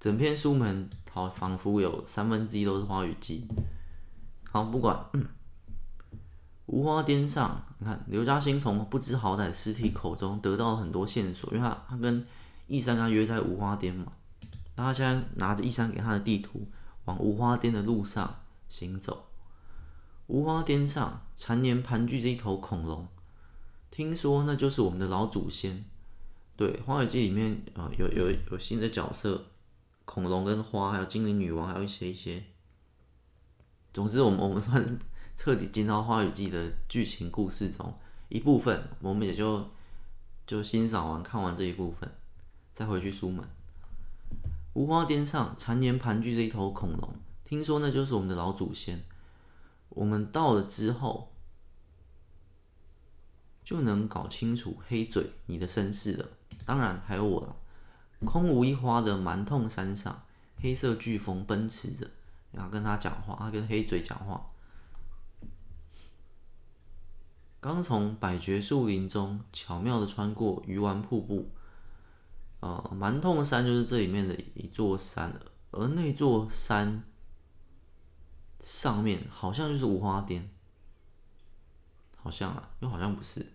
[0.00, 3.46] 整篇书门好仿佛有三分之一都是花语季。
[4.44, 5.26] 好，不管，嗯，
[6.66, 12.26] 无花颠上，你看刘嘉欣从不知好歹的尸体口中得到了很多线索，因为他他跟
[12.66, 14.12] 义山他约在无花颠嘛，
[14.76, 16.66] 那他现在拿着义山给他的地图。
[17.04, 19.26] 往无花颠的路上行走，
[20.28, 23.08] 无花颠上常年盘踞着一头恐龙，
[23.90, 25.84] 听说那就是我们的老祖先。
[26.56, 29.46] 对，《花语季》里面啊、有有有新的角色，
[30.04, 32.40] 恐龙跟花，还有精灵女王，还有一些一些。
[33.92, 34.96] 总之，我们我们算是
[35.44, 37.92] 彻底进到《花语季》的剧情故事中
[38.28, 39.68] 一部分，我们也就
[40.46, 42.08] 就欣赏完看完这一部分，
[42.72, 43.44] 再回去书门。
[44.74, 49.02] 无花巅上常年盘踞着一头恐龙，听说那就是我们的老祖先。
[49.88, 51.32] 我们到了之后，
[53.64, 56.28] 就能搞清楚黑嘴你的身世了。
[56.64, 57.56] 当然还有我了。
[58.24, 60.22] 空无一花的蛮痛山上，
[60.60, 62.08] 黑色飓风奔驰着，
[62.52, 64.40] 然后跟他讲话，他跟黑嘴讲话。
[67.62, 71.48] 刚从百绝树林中巧妙的穿过鱼丸瀑布。
[72.58, 75.40] 呃，蛮痛山就是这里面的一座山，
[75.70, 77.04] 而那座山
[78.60, 80.50] 上面好像就是无花颠，
[82.16, 83.46] 好像啊，又好像不是，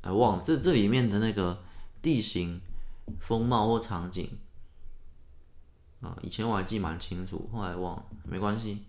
[0.00, 1.62] 哎，忘了这这里面的那个
[2.00, 2.60] 地形、
[3.20, 4.38] 风貌或场景
[6.00, 8.84] 啊，以前我还记蛮清楚，后来忘了，没关系。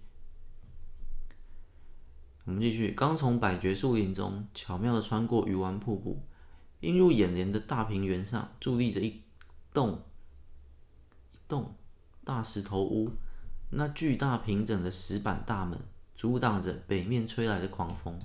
[2.50, 6.20] 我们继续，刚从百绝树林中巧妙的穿过鱼丸瀑布，
[6.80, 9.22] 映入眼帘的大平原上伫立着一。
[9.72, 10.02] 栋
[11.32, 11.76] 一栋
[12.24, 13.12] 大石头屋，
[13.70, 15.78] 那巨大平整的石板大门
[16.16, 18.18] 阻挡着北面吹来的狂风。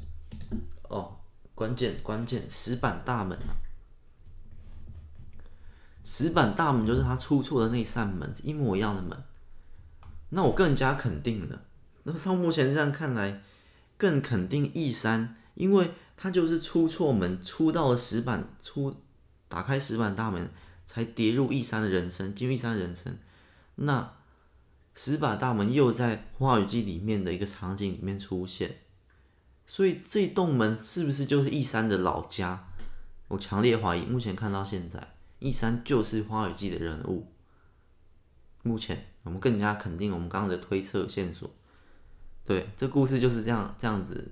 [0.89, 1.17] 哦，
[1.55, 3.53] 关键关键，石板大门啊！
[6.03, 9.23] 石板大门就是他出错的那扇门，一模一样的门。
[10.31, 11.61] 那我更加肯定了，
[12.05, 13.43] 那从目前这样看来，
[13.97, 18.97] 更肯定义山，因为他就是出错门，出到了石板，出
[19.49, 20.51] 打开石板大门。
[20.87, 23.17] 才跌入义山的人生，进入义山人生。
[23.77, 24.13] 那
[24.95, 28.81] 石板大门又在花语季里面的一个场景里面出现，
[29.65, 32.69] 所以这栋门是不是就是义山的老家？
[33.29, 34.05] 我强烈怀疑。
[34.05, 37.33] 目前看到现在，义山就是花语季的人物。
[38.63, 41.51] 目前我们更加肯定我们刚刚的推测线索。
[42.45, 44.31] 对，这故事就是这样这样子，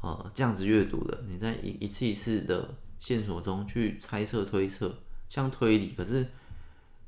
[0.00, 1.24] 呃，这样子阅读的。
[1.26, 4.98] 你在一一次一次的线索中去猜测推测。
[5.28, 6.24] 像推理，可是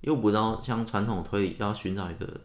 [0.00, 2.40] 又不知道像传统推理要寻找一个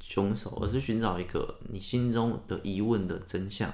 [0.00, 3.70] 凶手，而是寻找一个你心中的疑问的真相。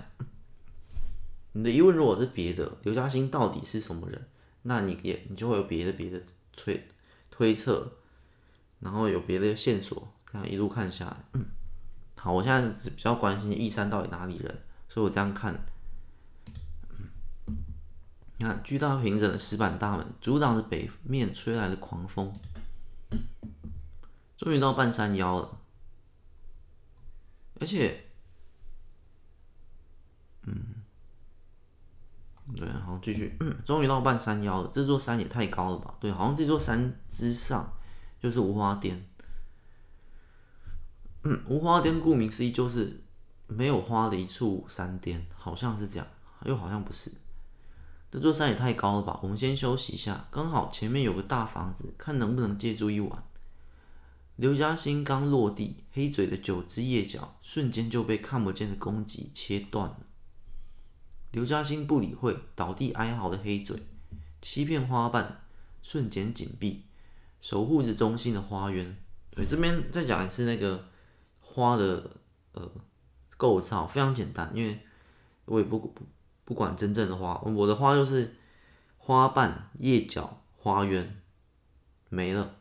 [1.53, 4.27] 你的疑问如果是别的，刘嘉欣到底是什么人？
[4.63, 6.21] 那你也你就会有别的别的
[6.57, 6.85] 推
[7.31, 7.93] 推测，
[8.81, 11.41] 然后有别的线索，这样一路看下来。
[12.21, 15.59] 好，我现在只比较关心义山到底哪里人，所以我这样看。
[18.37, 22.31] 你看，巨大平整的石板大门阻挡着北面吹来的狂风。
[24.37, 25.61] 终于到半山腰了，
[27.61, 28.05] 而且，
[30.43, 30.57] 嗯，
[32.57, 33.37] 对，好，继续。
[33.41, 35.95] 嗯， 终于到半山腰了，这座山也太高了吧？
[36.01, 37.73] 对，好像这座山之上
[38.19, 39.10] 就是无花颠。
[41.25, 43.03] 嗯，无花颠顾名思义就是
[43.47, 46.07] 没有花的一处山巅，好像是这样，
[46.45, 47.13] 又好像不是。
[48.11, 49.21] 这座山也太高了吧！
[49.23, 53.23] 我们先休息一下，刚好前面有个大房子，看能不能借住一晚。
[54.37, 59.99] 刘嘉欣刚落地，黑嘴的九只叶角瞬间就被看不见的攻击切断了。
[61.33, 63.81] 刘嘉欣不理会倒地哀嚎的黑嘴，
[64.41, 65.43] 七片花瓣
[65.83, 66.87] 瞬间紧闭，
[67.41, 68.97] 守护着中心的花园。
[69.31, 70.89] 对，这边再讲一次那个
[71.53, 72.11] 花的
[72.53, 72.71] 呃
[73.37, 74.79] 构造，非常简单，因为
[75.45, 76.03] 我也不不
[76.45, 78.37] 不管真正的花，我的花就是
[78.99, 81.21] 花瓣、叶角、花园
[82.09, 82.57] 没了。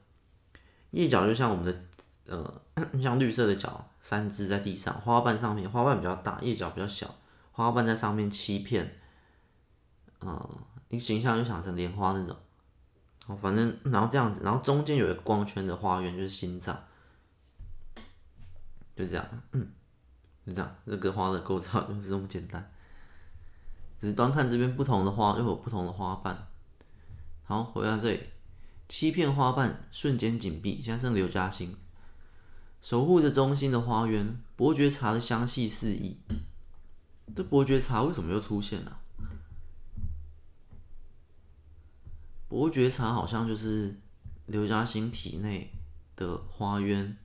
[0.91, 1.81] 叶角就像我们的
[2.25, 2.61] 呃，
[3.01, 7.13] 像绿色的角，三只在地上，花瓣上面花瓣比较大，叶角比较小，
[7.51, 8.97] 花瓣在上面七片，
[10.19, 10.49] 呃，
[10.89, 12.35] 你形象就想成莲花那种。
[13.27, 16.75] 好，反正然后这样子，然后中间有一个光圈的花园就是心脏，
[18.99, 19.65] 就这样，嗯，
[20.45, 22.69] 就这样，这个花的构造就是这么简单。
[23.97, 26.47] 只是端看这边不同的花，又有不同的花瓣。
[27.43, 28.19] 好，回到这里。
[28.89, 31.77] 七片花瓣瞬间紧闭，现在剩刘嘉欣
[32.81, 34.41] 守护着中心的花园。
[34.55, 36.17] 伯爵茶的香气四溢，
[37.33, 38.99] 这伯爵茶为什么又出现了？
[42.49, 43.95] 伯爵茶好像就是
[44.47, 45.71] 刘嘉欣体内
[46.15, 47.15] 的花园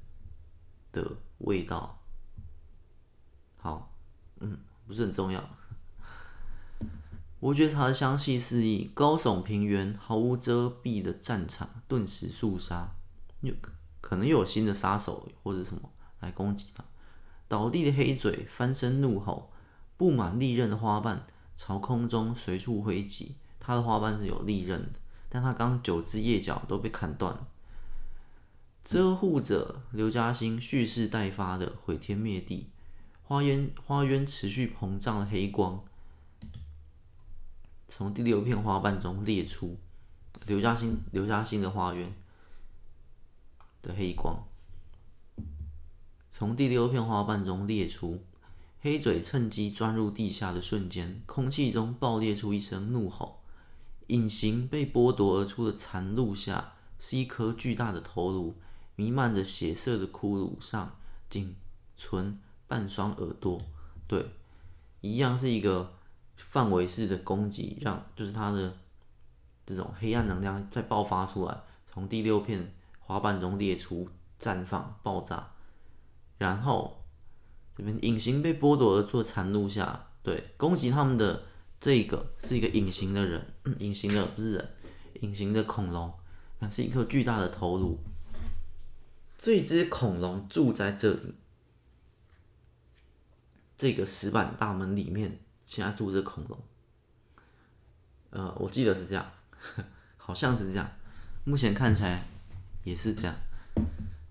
[0.92, 2.00] 的味道。
[3.56, 3.92] 好，
[4.40, 5.42] 嗯，不是很重要。
[7.40, 12.94] 伯爵茶的香气四溢，高耸平原，毫无遮蔽的战场顿时肃杀，
[13.42, 13.54] 有
[14.00, 16.82] 可能又有新的杀手或者什么来攻击他。
[17.46, 19.52] 倒地的黑嘴翻身怒吼，
[19.98, 21.26] 布满利刃的花瓣
[21.56, 23.36] 朝空中随处挥击。
[23.60, 27.46] 他的花瓣是有利刃的，但他刚九只叶角都被砍断，
[28.84, 32.68] 遮护着刘嘉欣蓄势待发的毁天灭地。
[33.22, 35.82] 花园花园持续膨胀的黑光。
[37.88, 39.78] 从第六片花瓣中裂出，
[40.46, 42.14] 刘嘉欣刘嘉欣的花园
[43.80, 44.44] 的黑光。
[46.28, 48.22] 从第六片花瓣中裂出，
[48.82, 53.40] 黑嘴趁机钻入地下的瞬间，空气中爆裂出一声怒吼。
[54.08, 58.54] 隐形被剥夺而出的残露下，是一颗巨大的头颅，
[58.96, 60.96] 弥漫着血色的骷髅上，
[61.28, 61.56] 仅
[61.96, 63.60] 存半双耳朵。
[64.06, 64.30] 对，
[65.00, 65.92] 一样是一个。
[66.36, 68.76] 范围式的攻击，让就是它的
[69.64, 74.08] 这种黑暗能量再爆发出来，从第六片花瓣中裂出、
[74.40, 75.52] 绽放、爆炸，
[76.38, 77.04] 然后
[77.76, 81.44] 这边隐形被剥夺而出的残露下，对，攻击他们的
[81.78, 84.70] 这个是一个隐形的人，隐形的不是人，
[85.20, 86.12] 隐形的恐龙，
[86.58, 87.96] 那是一颗巨大的头颅，
[89.44, 91.34] 这只恐龙住在这里，
[93.76, 95.38] 这个石板大门里面。
[95.66, 96.58] 现在住着恐龙，
[98.30, 99.32] 呃，我记得是这样，
[100.16, 100.90] 好像是这样，
[101.44, 102.26] 目前看起来
[102.84, 103.36] 也是这样。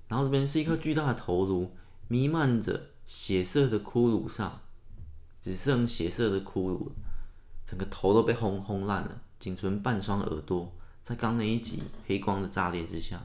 [0.07, 1.71] 然后这边是一颗巨大的头颅，
[2.07, 4.61] 弥漫着血色的骷髅上，
[5.39, 6.89] 只剩血色的骷髅，
[7.63, 10.73] 整个头都被轰轰烂了，仅存半双耳朵。
[11.03, 13.23] 在刚那一集黑光的炸裂之下，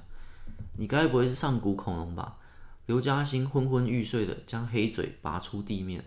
[0.78, 2.38] 你该不会是上古恐龙吧？
[2.86, 6.04] 刘嘉欣昏昏欲睡的将黑嘴拔出地面。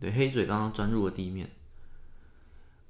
[0.00, 1.52] 对，黑嘴刚刚钻入了地面，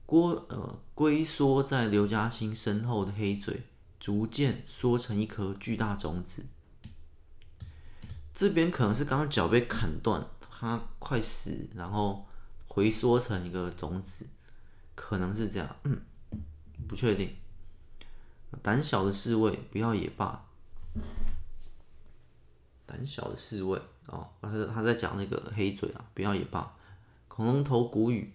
[0.07, 3.64] 龟呃龟缩在刘嘉欣身后的黑嘴
[3.98, 6.44] 逐渐缩成一颗巨大种子。
[8.32, 12.26] 这边可能是刚刚脚被砍断，它快死，然后
[12.68, 14.26] 回缩成一个种子，
[14.94, 16.00] 可能是这样，嗯，
[16.88, 17.36] 不确定。
[18.62, 20.44] 胆小的侍卫，不要也罢。
[22.86, 26.74] 胆小的侍卫哦，他他在讲那个黑嘴啊，不要也罢。
[27.28, 28.32] 恐龙头古语，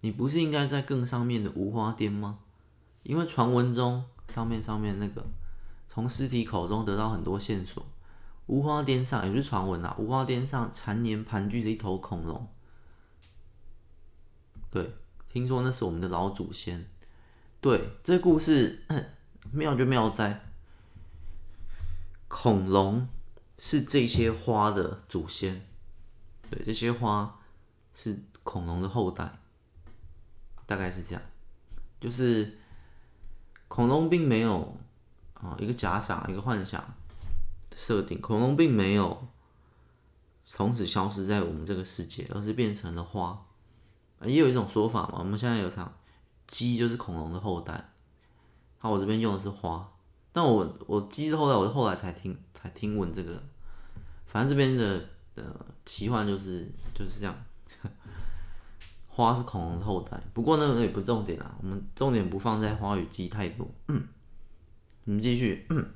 [0.00, 2.40] 你不是应该在更上面的无花巅吗？
[3.04, 5.24] 因为传闻中上面上面那个
[5.86, 7.86] 从尸体口中得到很多线索。
[8.46, 12.48] 无花巅上也是传闻啊，无花巅上常年盘踞着一头恐龙。
[14.70, 14.94] 对，
[15.30, 16.88] 听说那是我们的老祖先。
[17.60, 18.84] 对，这故事
[19.52, 20.44] 妙就妙在
[22.28, 23.08] 恐龙
[23.58, 25.66] 是这些花的祖先。
[26.50, 27.34] 对，这些花。
[28.00, 29.40] 是恐龙的后代，
[30.66, 31.22] 大概是这样，
[31.98, 32.56] 就是
[33.66, 34.78] 恐龙并没有
[35.34, 36.94] 啊一个假想，一个幻想
[37.74, 39.26] 设定，恐龙并没有
[40.44, 43.44] 从此消失在我们这个世界，而是变成了花。
[44.22, 45.92] 也有一种说法嘛，我们现在有场
[46.46, 47.90] 鸡就是恐龙的后代，
[48.78, 49.88] 好，我这边用的是花，
[50.32, 53.42] 但我我鸡是后来，我是后来才听才听闻这个，
[54.26, 55.04] 反正这边的
[55.34, 55.44] 呃
[55.84, 57.34] 奇幻就是就是这样。
[59.08, 61.56] 花是恐龙的后代，不过那个也不重点啊。
[61.60, 63.68] 我们重点不放在花与鸡太多。
[63.88, 64.06] 嗯，
[65.06, 65.66] 我们继续。
[65.70, 65.90] 嗯，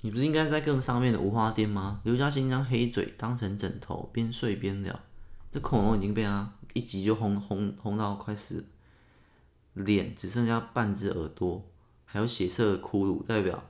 [0.00, 2.00] 你不是应该在更上面的无花店吗？
[2.02, 4.98] 刘嘉欣将黑嘴当成枕头，边睡边聊。
[5.52, 8.66] 这恐龙已经被他一集就轰轰轰到快死。
[9.74, 11.64] 脸只剩下半只耳朵，
[12.14, 13.60] 还有血色的骷髅，代表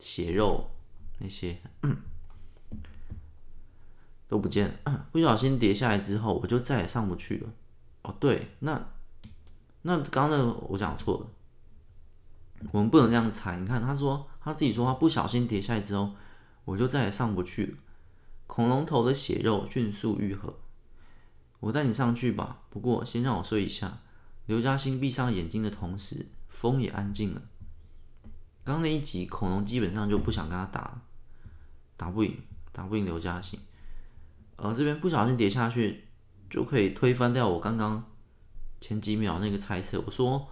[0.00, 0.68] 血肉
[1.20, 1.58] 那些
[4.26, 5.06] 都不见了。
[5.12, 7.48] 不小心跌下来之后，我就再也上不去了。
[8.02, 8.84] 哦，对，那
[9.82, 11.26] 那刚刚我讲错了，
[12.72, 13.56] 我们不能这样猜。
[13.58, 16.10] 你看，他说他自己说他不小心跌下来之后，
[16.64, 17.78] 我就再也上不去了。
[18.48, 20.58] 恐龙头的血肉迅速愈合，
[21.60, 22.62] 我带你上去吧。
[22.70, 23.98] 不过先让我睡一下。
[24.46, 26.26] 刘嘉欣闭上眼睛的同时，
[26.60, 27.40] 风也安静了。
[28.62, 31.00] 刚那一集，恐龙基本上就不想跟他打，
[31.96, 32.38] 打不赢，
[32.70, 33.58] 打不赢刘嘉欣。
[34.56, 36.04] 而这边不小心跌下去，
[36.50, 38.04] 就可以推翻掉我刚刚
[38.78, 40.02] 前几秒那个猜测。
[40.04, 40.48] 我说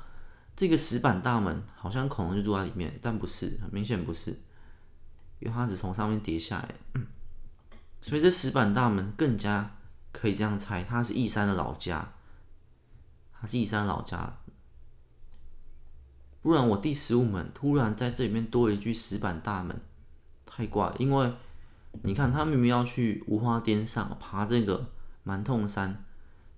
[0.56, 4.30] 这个石板大门好像恐龙就住在里面，但不是，很明显不是，
[5.40, 7.02] 因为它只从上面跌下来。
[8.00, 9.76] 所以这石板大门更加
[10.10, 12.14] 可以这样猜，它是义山的老家，
[13.38, 14.38] 它是义山老家。
[16.48, 19.78] 不然我第十五门突然在这里面多了一具石板大门，
[20.46, 20.96] 太怪了。
[20.98, 21.30] 因为
[22.04, 24.86] 你看，他明明要去无花巅上爬这个
[25.24, 26.06] 蛮痛山，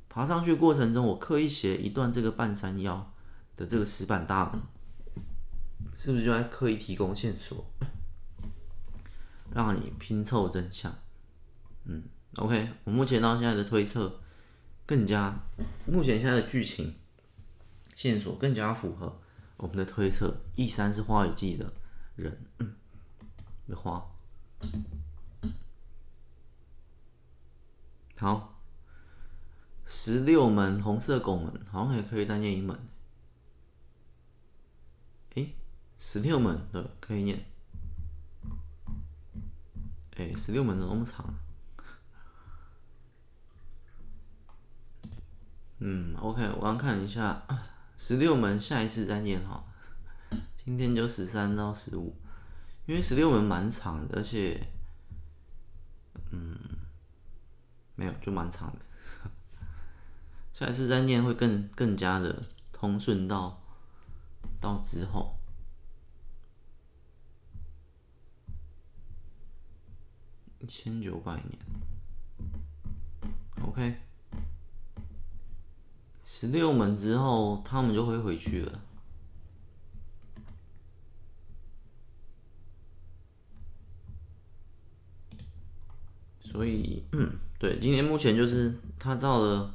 [0.08, 3.12] 爬上去过程中，我刻意写一段这个半山腰
[3.56, 4.62] 的这个石板大门，
[5.96, 7.66] 是不是就在刻意提供线索，
[9.52, 10.94] 让你拼凑真相？
[11.86, 12.04] 嗯
[12.36, 14.20] ，OK，我目前到现在的推测
[14.86, 15.34] 更加，
[15.84, 16.94] 目前现在的剧情
[17.96, 19.20] 线索更加符合
[19.60, 20.34] 我们的推测。
[20.56, 21.70] 义山是花语季的
[22.16, 22.46] 人，
[23.68, 24.10] 的花。
[28.18, 28.60] 好，
[29.86, 32.78] 十六门红色拱门好像也可以单念一门。
[35.34, 35.54] 诶，
[35.98, 37.44] 十六门对，可以念。
[40.16, 41.34] 诶，十六门怎么那么长？
[45.78, 47.42] 嗯，OK，我刚看了一下，
[48.02, 49.62] 十六门下一次再念哈。
[50.56, 52.16] 今天就十三到十五，
[52.86, 54.68] 因为十六门蛮长的，而且，
[56.30, 56.58] 嗯，
[57.96, 58.78] 没有就蛮长的。
[60.50, 62.42] 下一次再念会更更加的
[62.72, 63.62] 通顺到
[64.58, 65.36] 到之后。
[70.58, 71.58] 一千九百年
[73.62, 74.09] ，OK。
[76.32, 78.80] 十六门之后，他们就会回去了。
[86.40, 89.74] 所以，嗯，对，今天目前就是他到了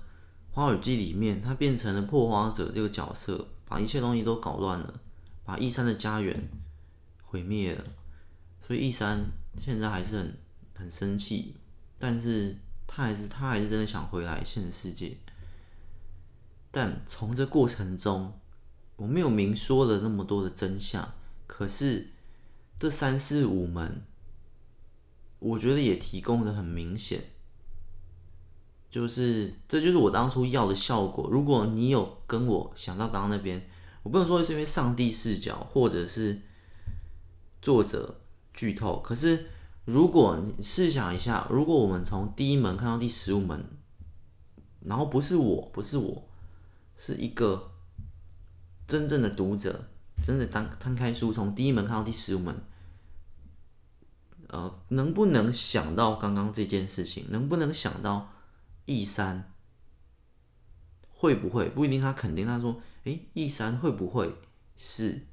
[0.55, 5.01] 《花语季》里面，他变成了破花者这个角色，把一切东西都搞乱了，
[5.43, 6.49] 把一山的家园
[7.25, 7.83] 毁灭了。
[8.65, 9.25] 所以一山
[9.57, 10.37] 现在还是很
[10.77, 11.57] 很生气，
[11.99, 12.55] 但是
[12.87, 15.17] 他还是他还是真的想回来现实世界。
[16.75, 18.37] 但从这过程中，
[18.97, 21.13] 我没有明说了那么多的真相。
[21.47, 22.09] 可是
[22.77, 24.03] 这三四五门，
[25.39, 27.29] 我觉得也提供的很明显，
[28.89, 31.29] 就是这就是我当初要的效果。
[31.31, 33.65] 如果你有跟我想到刚刚那边，
[34.03, 36.41] 我不能说是因为上帝视角或者是
[37.61, 38.19] 作者
[38.53, 38.99] 剧透。
[38.99, 39.45] 可是
[39.85, 43.65] 如果你试想一下，如果我们从第一门看到第十五门，
[44.81, 46.27] 然后不是我，不是我。
[46.97, 47.71] 是一个
[48.87, 49.89] 真正的读者，
[50.23, 52.55] 真的当摊开书，从第一门看到第十五门，
[54.47, 57.25] 呃，能不能想到刚刚这件事情？
[57.29, 58.31] 能不能想到
[58.85, 59.51] 义山
[61.09, 61.67] 会不会？
[61.69, 62.45] 不一定，他肯定。
[62.45, 64.33] 他说：“诶，义山会不会
[64.77, 65.27] 是？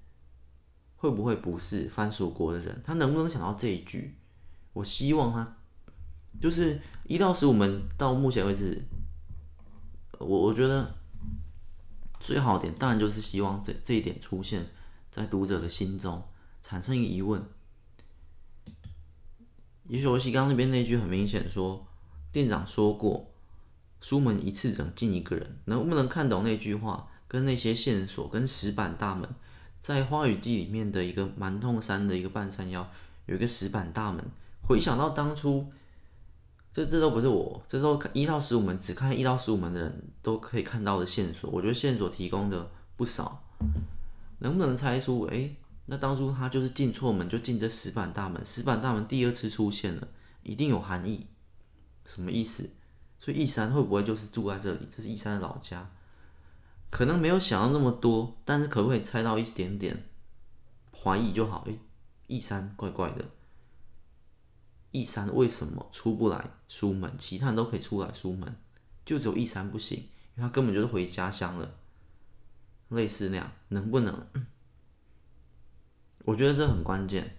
[0.96, 2.80] 会不会不是番薯国的人？
[2.84, 4.16] 他能不能想到这一句？
[4.72, 5.56] 我希望他
[6.40, 8.82] 就是一到十五门到目前为止，
[10.18, 10.94] 我我觉得。”
[12.22, 14.66] 最好点当然就是希望这这一点出现
[15.10, 16.22] 在读者的心中，
[16.62, 17.44] 产生疑问。
[19.88, 21.86] 也许我西刚那边那句很明显说，
[22.30, 23.32] 店长说过，
[24.00, 29.28] 书门一次只能进一个人，能不能看懂那句话，跟那些线索，跟石板大门，
[29.80, 32.88] 在花雨季里面的一个蛮痛山的一个半山腰，
[33.26, 34.24] 有一个石板大门，
[34.66, 35.72] 回想到当初。
[36.72, 41.50] 这这都不是我，这都一到十五门只看一到十五门的人都可以看到的线索。
[41.50, 43.44] 我觉得线索提供的不少，
[44.38, 45.24] 能不能猜出？
[45.26, 45.54] 诶，
[45.86, 48.42] 那当初他就是进错门，就进这石板大门。
[48.42, 50.08] 石板大门第二次出现了，
[50.42, 51.26] 一定有含义，
[52.06, 52.70] 什么意思？
[53.18, 54.88] 所以一山会不会就是住在这里？
[54.90, 55.90] 这是一山的老家，
[56.90, 60.04] 可能没有想到那么多，但是可不可以猜到一点点
[61.02, 61.64] 怀疑就好？
[61.66, 61.78] 诶，
[62.28, 63.26] 一山怪怪的。
[64.92, 67.16] 一山为什么出不来书门？
[67.18, 68.54] 其他人都可以出来书门，
[69.04, 69.98] 就只有一山不行，
[70.36, 71.74] 因为他根本就是回家乡了。
[72.90, 74.26] 类似那样，能不能？
[76.24, 77.38] 我觉得这很关键。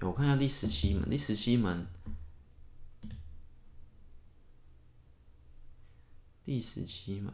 [0.00, 1.86] 我看一下第十七门，第十七门，
[6.44, 7.32] 第十七门。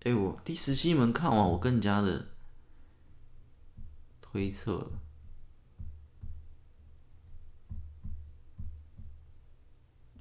[0.00, 2.28] 哎，我第十七门看完，我更加的
[4.20, 5.00] 推测了。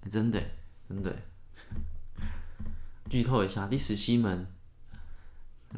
[0.10, 0.42] 真的，
[0.88, 1.16] 真的。
[3.10, 4.48] 剧透一下，第十七门，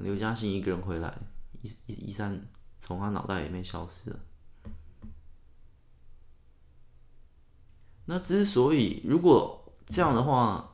[0.01, 1.17] 刘嘉欣一个人回来，
[1.61, 2.47] 一一一三
[2.79, 4.19] 从他脑袋里面消失了。
[8.05, 10.71] 那之所以如果这样的话，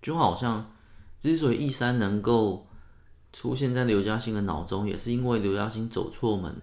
[0.00, 0.74] 就好像
[1.18, 2.68] 之所以一三能够
[3.32, 6.60] 出现在刘嘉欣的脑中，也是因为刘嘉欣走错门，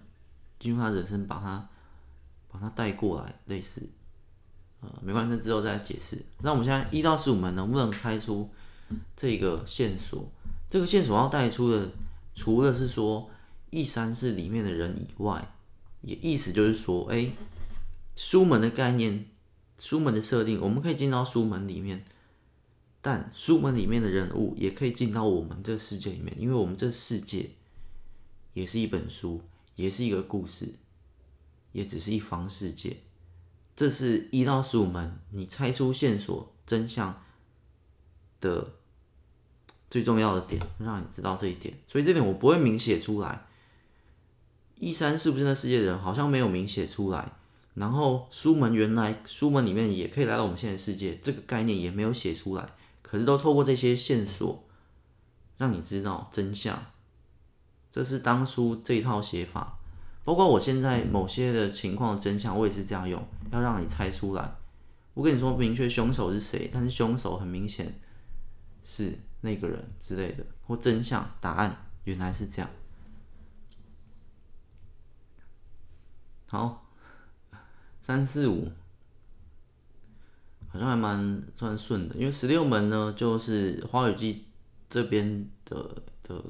[0.58, 1.68] 进入他人生，把他
[2.48, 3.90] 把他带过来，类似，
[4.80, 6.16] 呃，没关系，之后再解释。
[6.42, 8.48] 那我们现在一到十五门能不能猜出
[9.14, 10.26] 这个线索？
[10.68, 11.90] 这个线索要带出的，
[12.34, 13.28] 除了是说
[13.70, 15.54] 一三是里面的人以外，
[16.00, 17.30] 也意思就是说，哎、
[18.16, 19.26] 书门的概念，
[19.78, 22.04] 书门的设定，我们可以进到书门里面，
[23.02, 27.50] 但书门里面的人物也可以进到我们这世界里面，因为我们这世界
[28.54, 29.42] 也是一本书，
[29.76, 30.74] 也是一个故事，
[31.72, 32.96] 也只是一方世界。
[33.80, 37.22] 这是一到十五门，你猜出线索真相
[38.38, 38.74] 的
[39.88, 41.74] 最重要的点，让你知道这一点。
[41.86, 43.46] 所以这点我不会明写出来。
[44.74, 47.32] 一三是不是那世界的人，好像没有明写出来。
[47.72, 54.62] 然后书门原来书门里面也可以来到我们现在世界，这个概念也没有写出来，可是都透过这些线索
[55.56, 56.84] 让你知道真相。
[57.90, 59.78] 这是当初这一套写法，
[60.30, 63.20] 包括我现在某些的情况真相，我也是这样用，
[63.50, 64.54] 要让你猜出来。
[65.12, 67.92] 我跟你说明确凶手是谁，但是凶手很明显
[68.84, 72.70] 是那个人之类的，或真相答案原来是这样。
[76.46, 76.86] 好。
[78.00, 78.70] 三四五。
[80.68, 84.34] 好像还蛮算顺的，因为十六门呢，就是《花语季》
[84.88, 86.40] 这边的的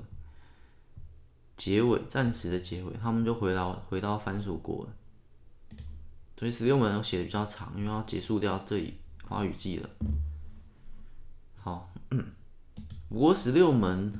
[1.60, 4.92] 结尾，暂时的结尾，他们就回到回到番薯国了。
[6.34, 8.94] 所以十六门我写的比较长，因为要结束掉这里
[9.28, 9.90] 《花语季》了。
[11.58, 11.92] 好，
[13.10, 14.10] 不过十六门，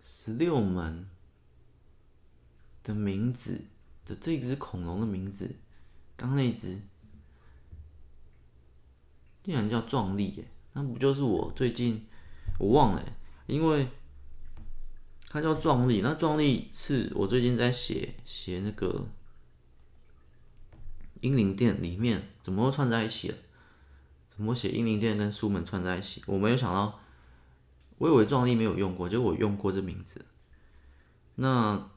[0.00, 1.08] 十六门
[2.82, 3.66] 的名字
[4.04, 4.16] 的。
[4.16, 5.54] 这只恐龙的名字，
[6.16, 6.80] 刚那只
[9.44, 12.04] 竟然叫壮丽耶，那不就是我最近
[12.58, 13.04] 我忘了，
[13.46, 13.86] 因为
[15.28, 19.06] 它叫壮丽，那壮丽是我最近在写写那个
[21.20, 23.36] 英灵殿里面怎么会串在一起了？
[24.28, 26.22] 怎么写英灵殿跟书门串在一起？
[26.26, 27.00] 我没有想到，
[27.98, 30.24] 我以为壮丽没有用过，结果我用过这名字，
[31.36, 31.90] 那。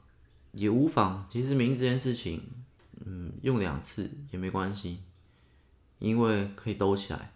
[0.54, 2.42] 也无妨，其实名字这件事情，
[3.06, 5.00] 嗯，用两次也没关系，
[5.98, 7.32] 因为可以兜起来。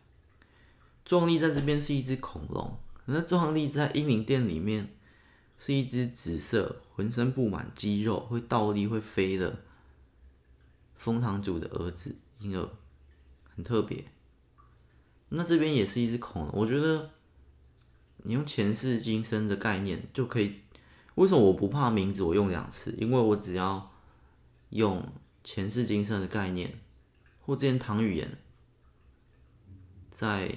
[1.02, 4.94] 壮丽在这边是一只恐龙，那壮丽在英灵殿里面
[5.58, 9.62] 是一只紫色、浑身布满肌肉、会倒立、会飞的
[10.94, 12.68] 蜂堂主的儿子婴儿，
[13.54, 14.04] 很特别。
[15.30, 17.10] 那这边也是一只恐龙，我觉得
[18.18, 20.60] 你用前世今生的概念就可以。
[21.16, 22.22] 为什么我不怕名字？
[22.22, 23.90] 我用两次，因为我只要
[24.68, 25.02] 用
[25.42, 26.78] 前世今生的概念，
[27.40, 28.36] 或之前唐语言
[30.10, 30.54] 在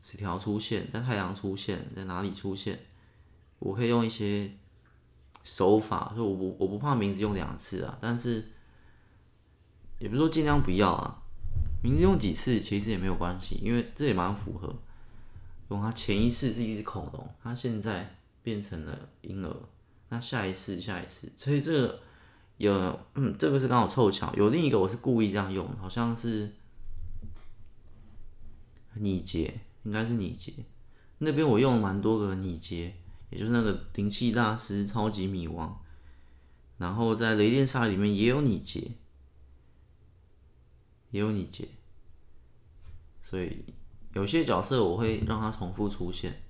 [0.00, 2.86] 纸条出现，在太阳出现，在哪里出现，
[3.58, 4.50] 我可以用一些
[5.42, 7.98] 手法，所以我不我不怕名字用两次啊。
[8.00, 8.44] 但是
[9.98, 11.22] 也不是说尽量不要啊，
[11.82, 14.74] 名字用几次其实也没有关系，因为这也蛮符合。
[15.70, 18.14] 用它前一世是一只恐龙，它现在。
[18.46, 19.56] 变成了婴儿，
[20.08, 21.98] 那下一次，下一次，所以这个
[22.58, 26.52] 有，嗯，这个是刚好凑巧，有另一个我是故意这样用，好像是
[28.94, 29.52] 拟结，
[29.82, 30.52] 应该是拟结，
[31.18, 32.94] 那边我用了蛮多个拟结，
[33.30, 35.82] 也就是那个灵气大师、超级米王，
[36.78, 38.92] 然后在雷电杀里面也有你姐，
[41.10, 41.68] 也有你姐，
[43.22, 43.64] 所以
[44.14, 46.42] 有些角色我会让它重复出现。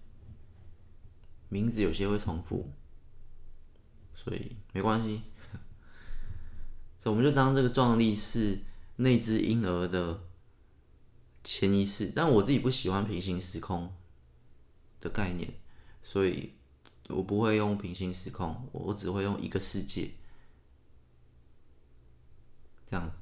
[1.48, 2.72] 名字有些会重复，
[4.14, 5.22] 所以没关系。
[6.98, 8.58] 所以我们就当这个壮丽是
[8.96, 10.24] 那只婴儿的
[11.44, 13.94] 前一世，但我自己不喜欢平行时空
[15.00, 15.54] 的概念，
[16.02, 16.54] 所以
[17.08, 20.10] 我不会用平行时空，我只会用一个世界
[22.90, 23.20] 这样子。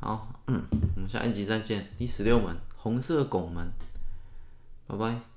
[0.00, 0.62] 好，嗯，
[0.96, 1.90] 我们下一集再见。
[1.98, 3.72] 第十六门，红色拱门，
[4.86, 5.29] 拜拜。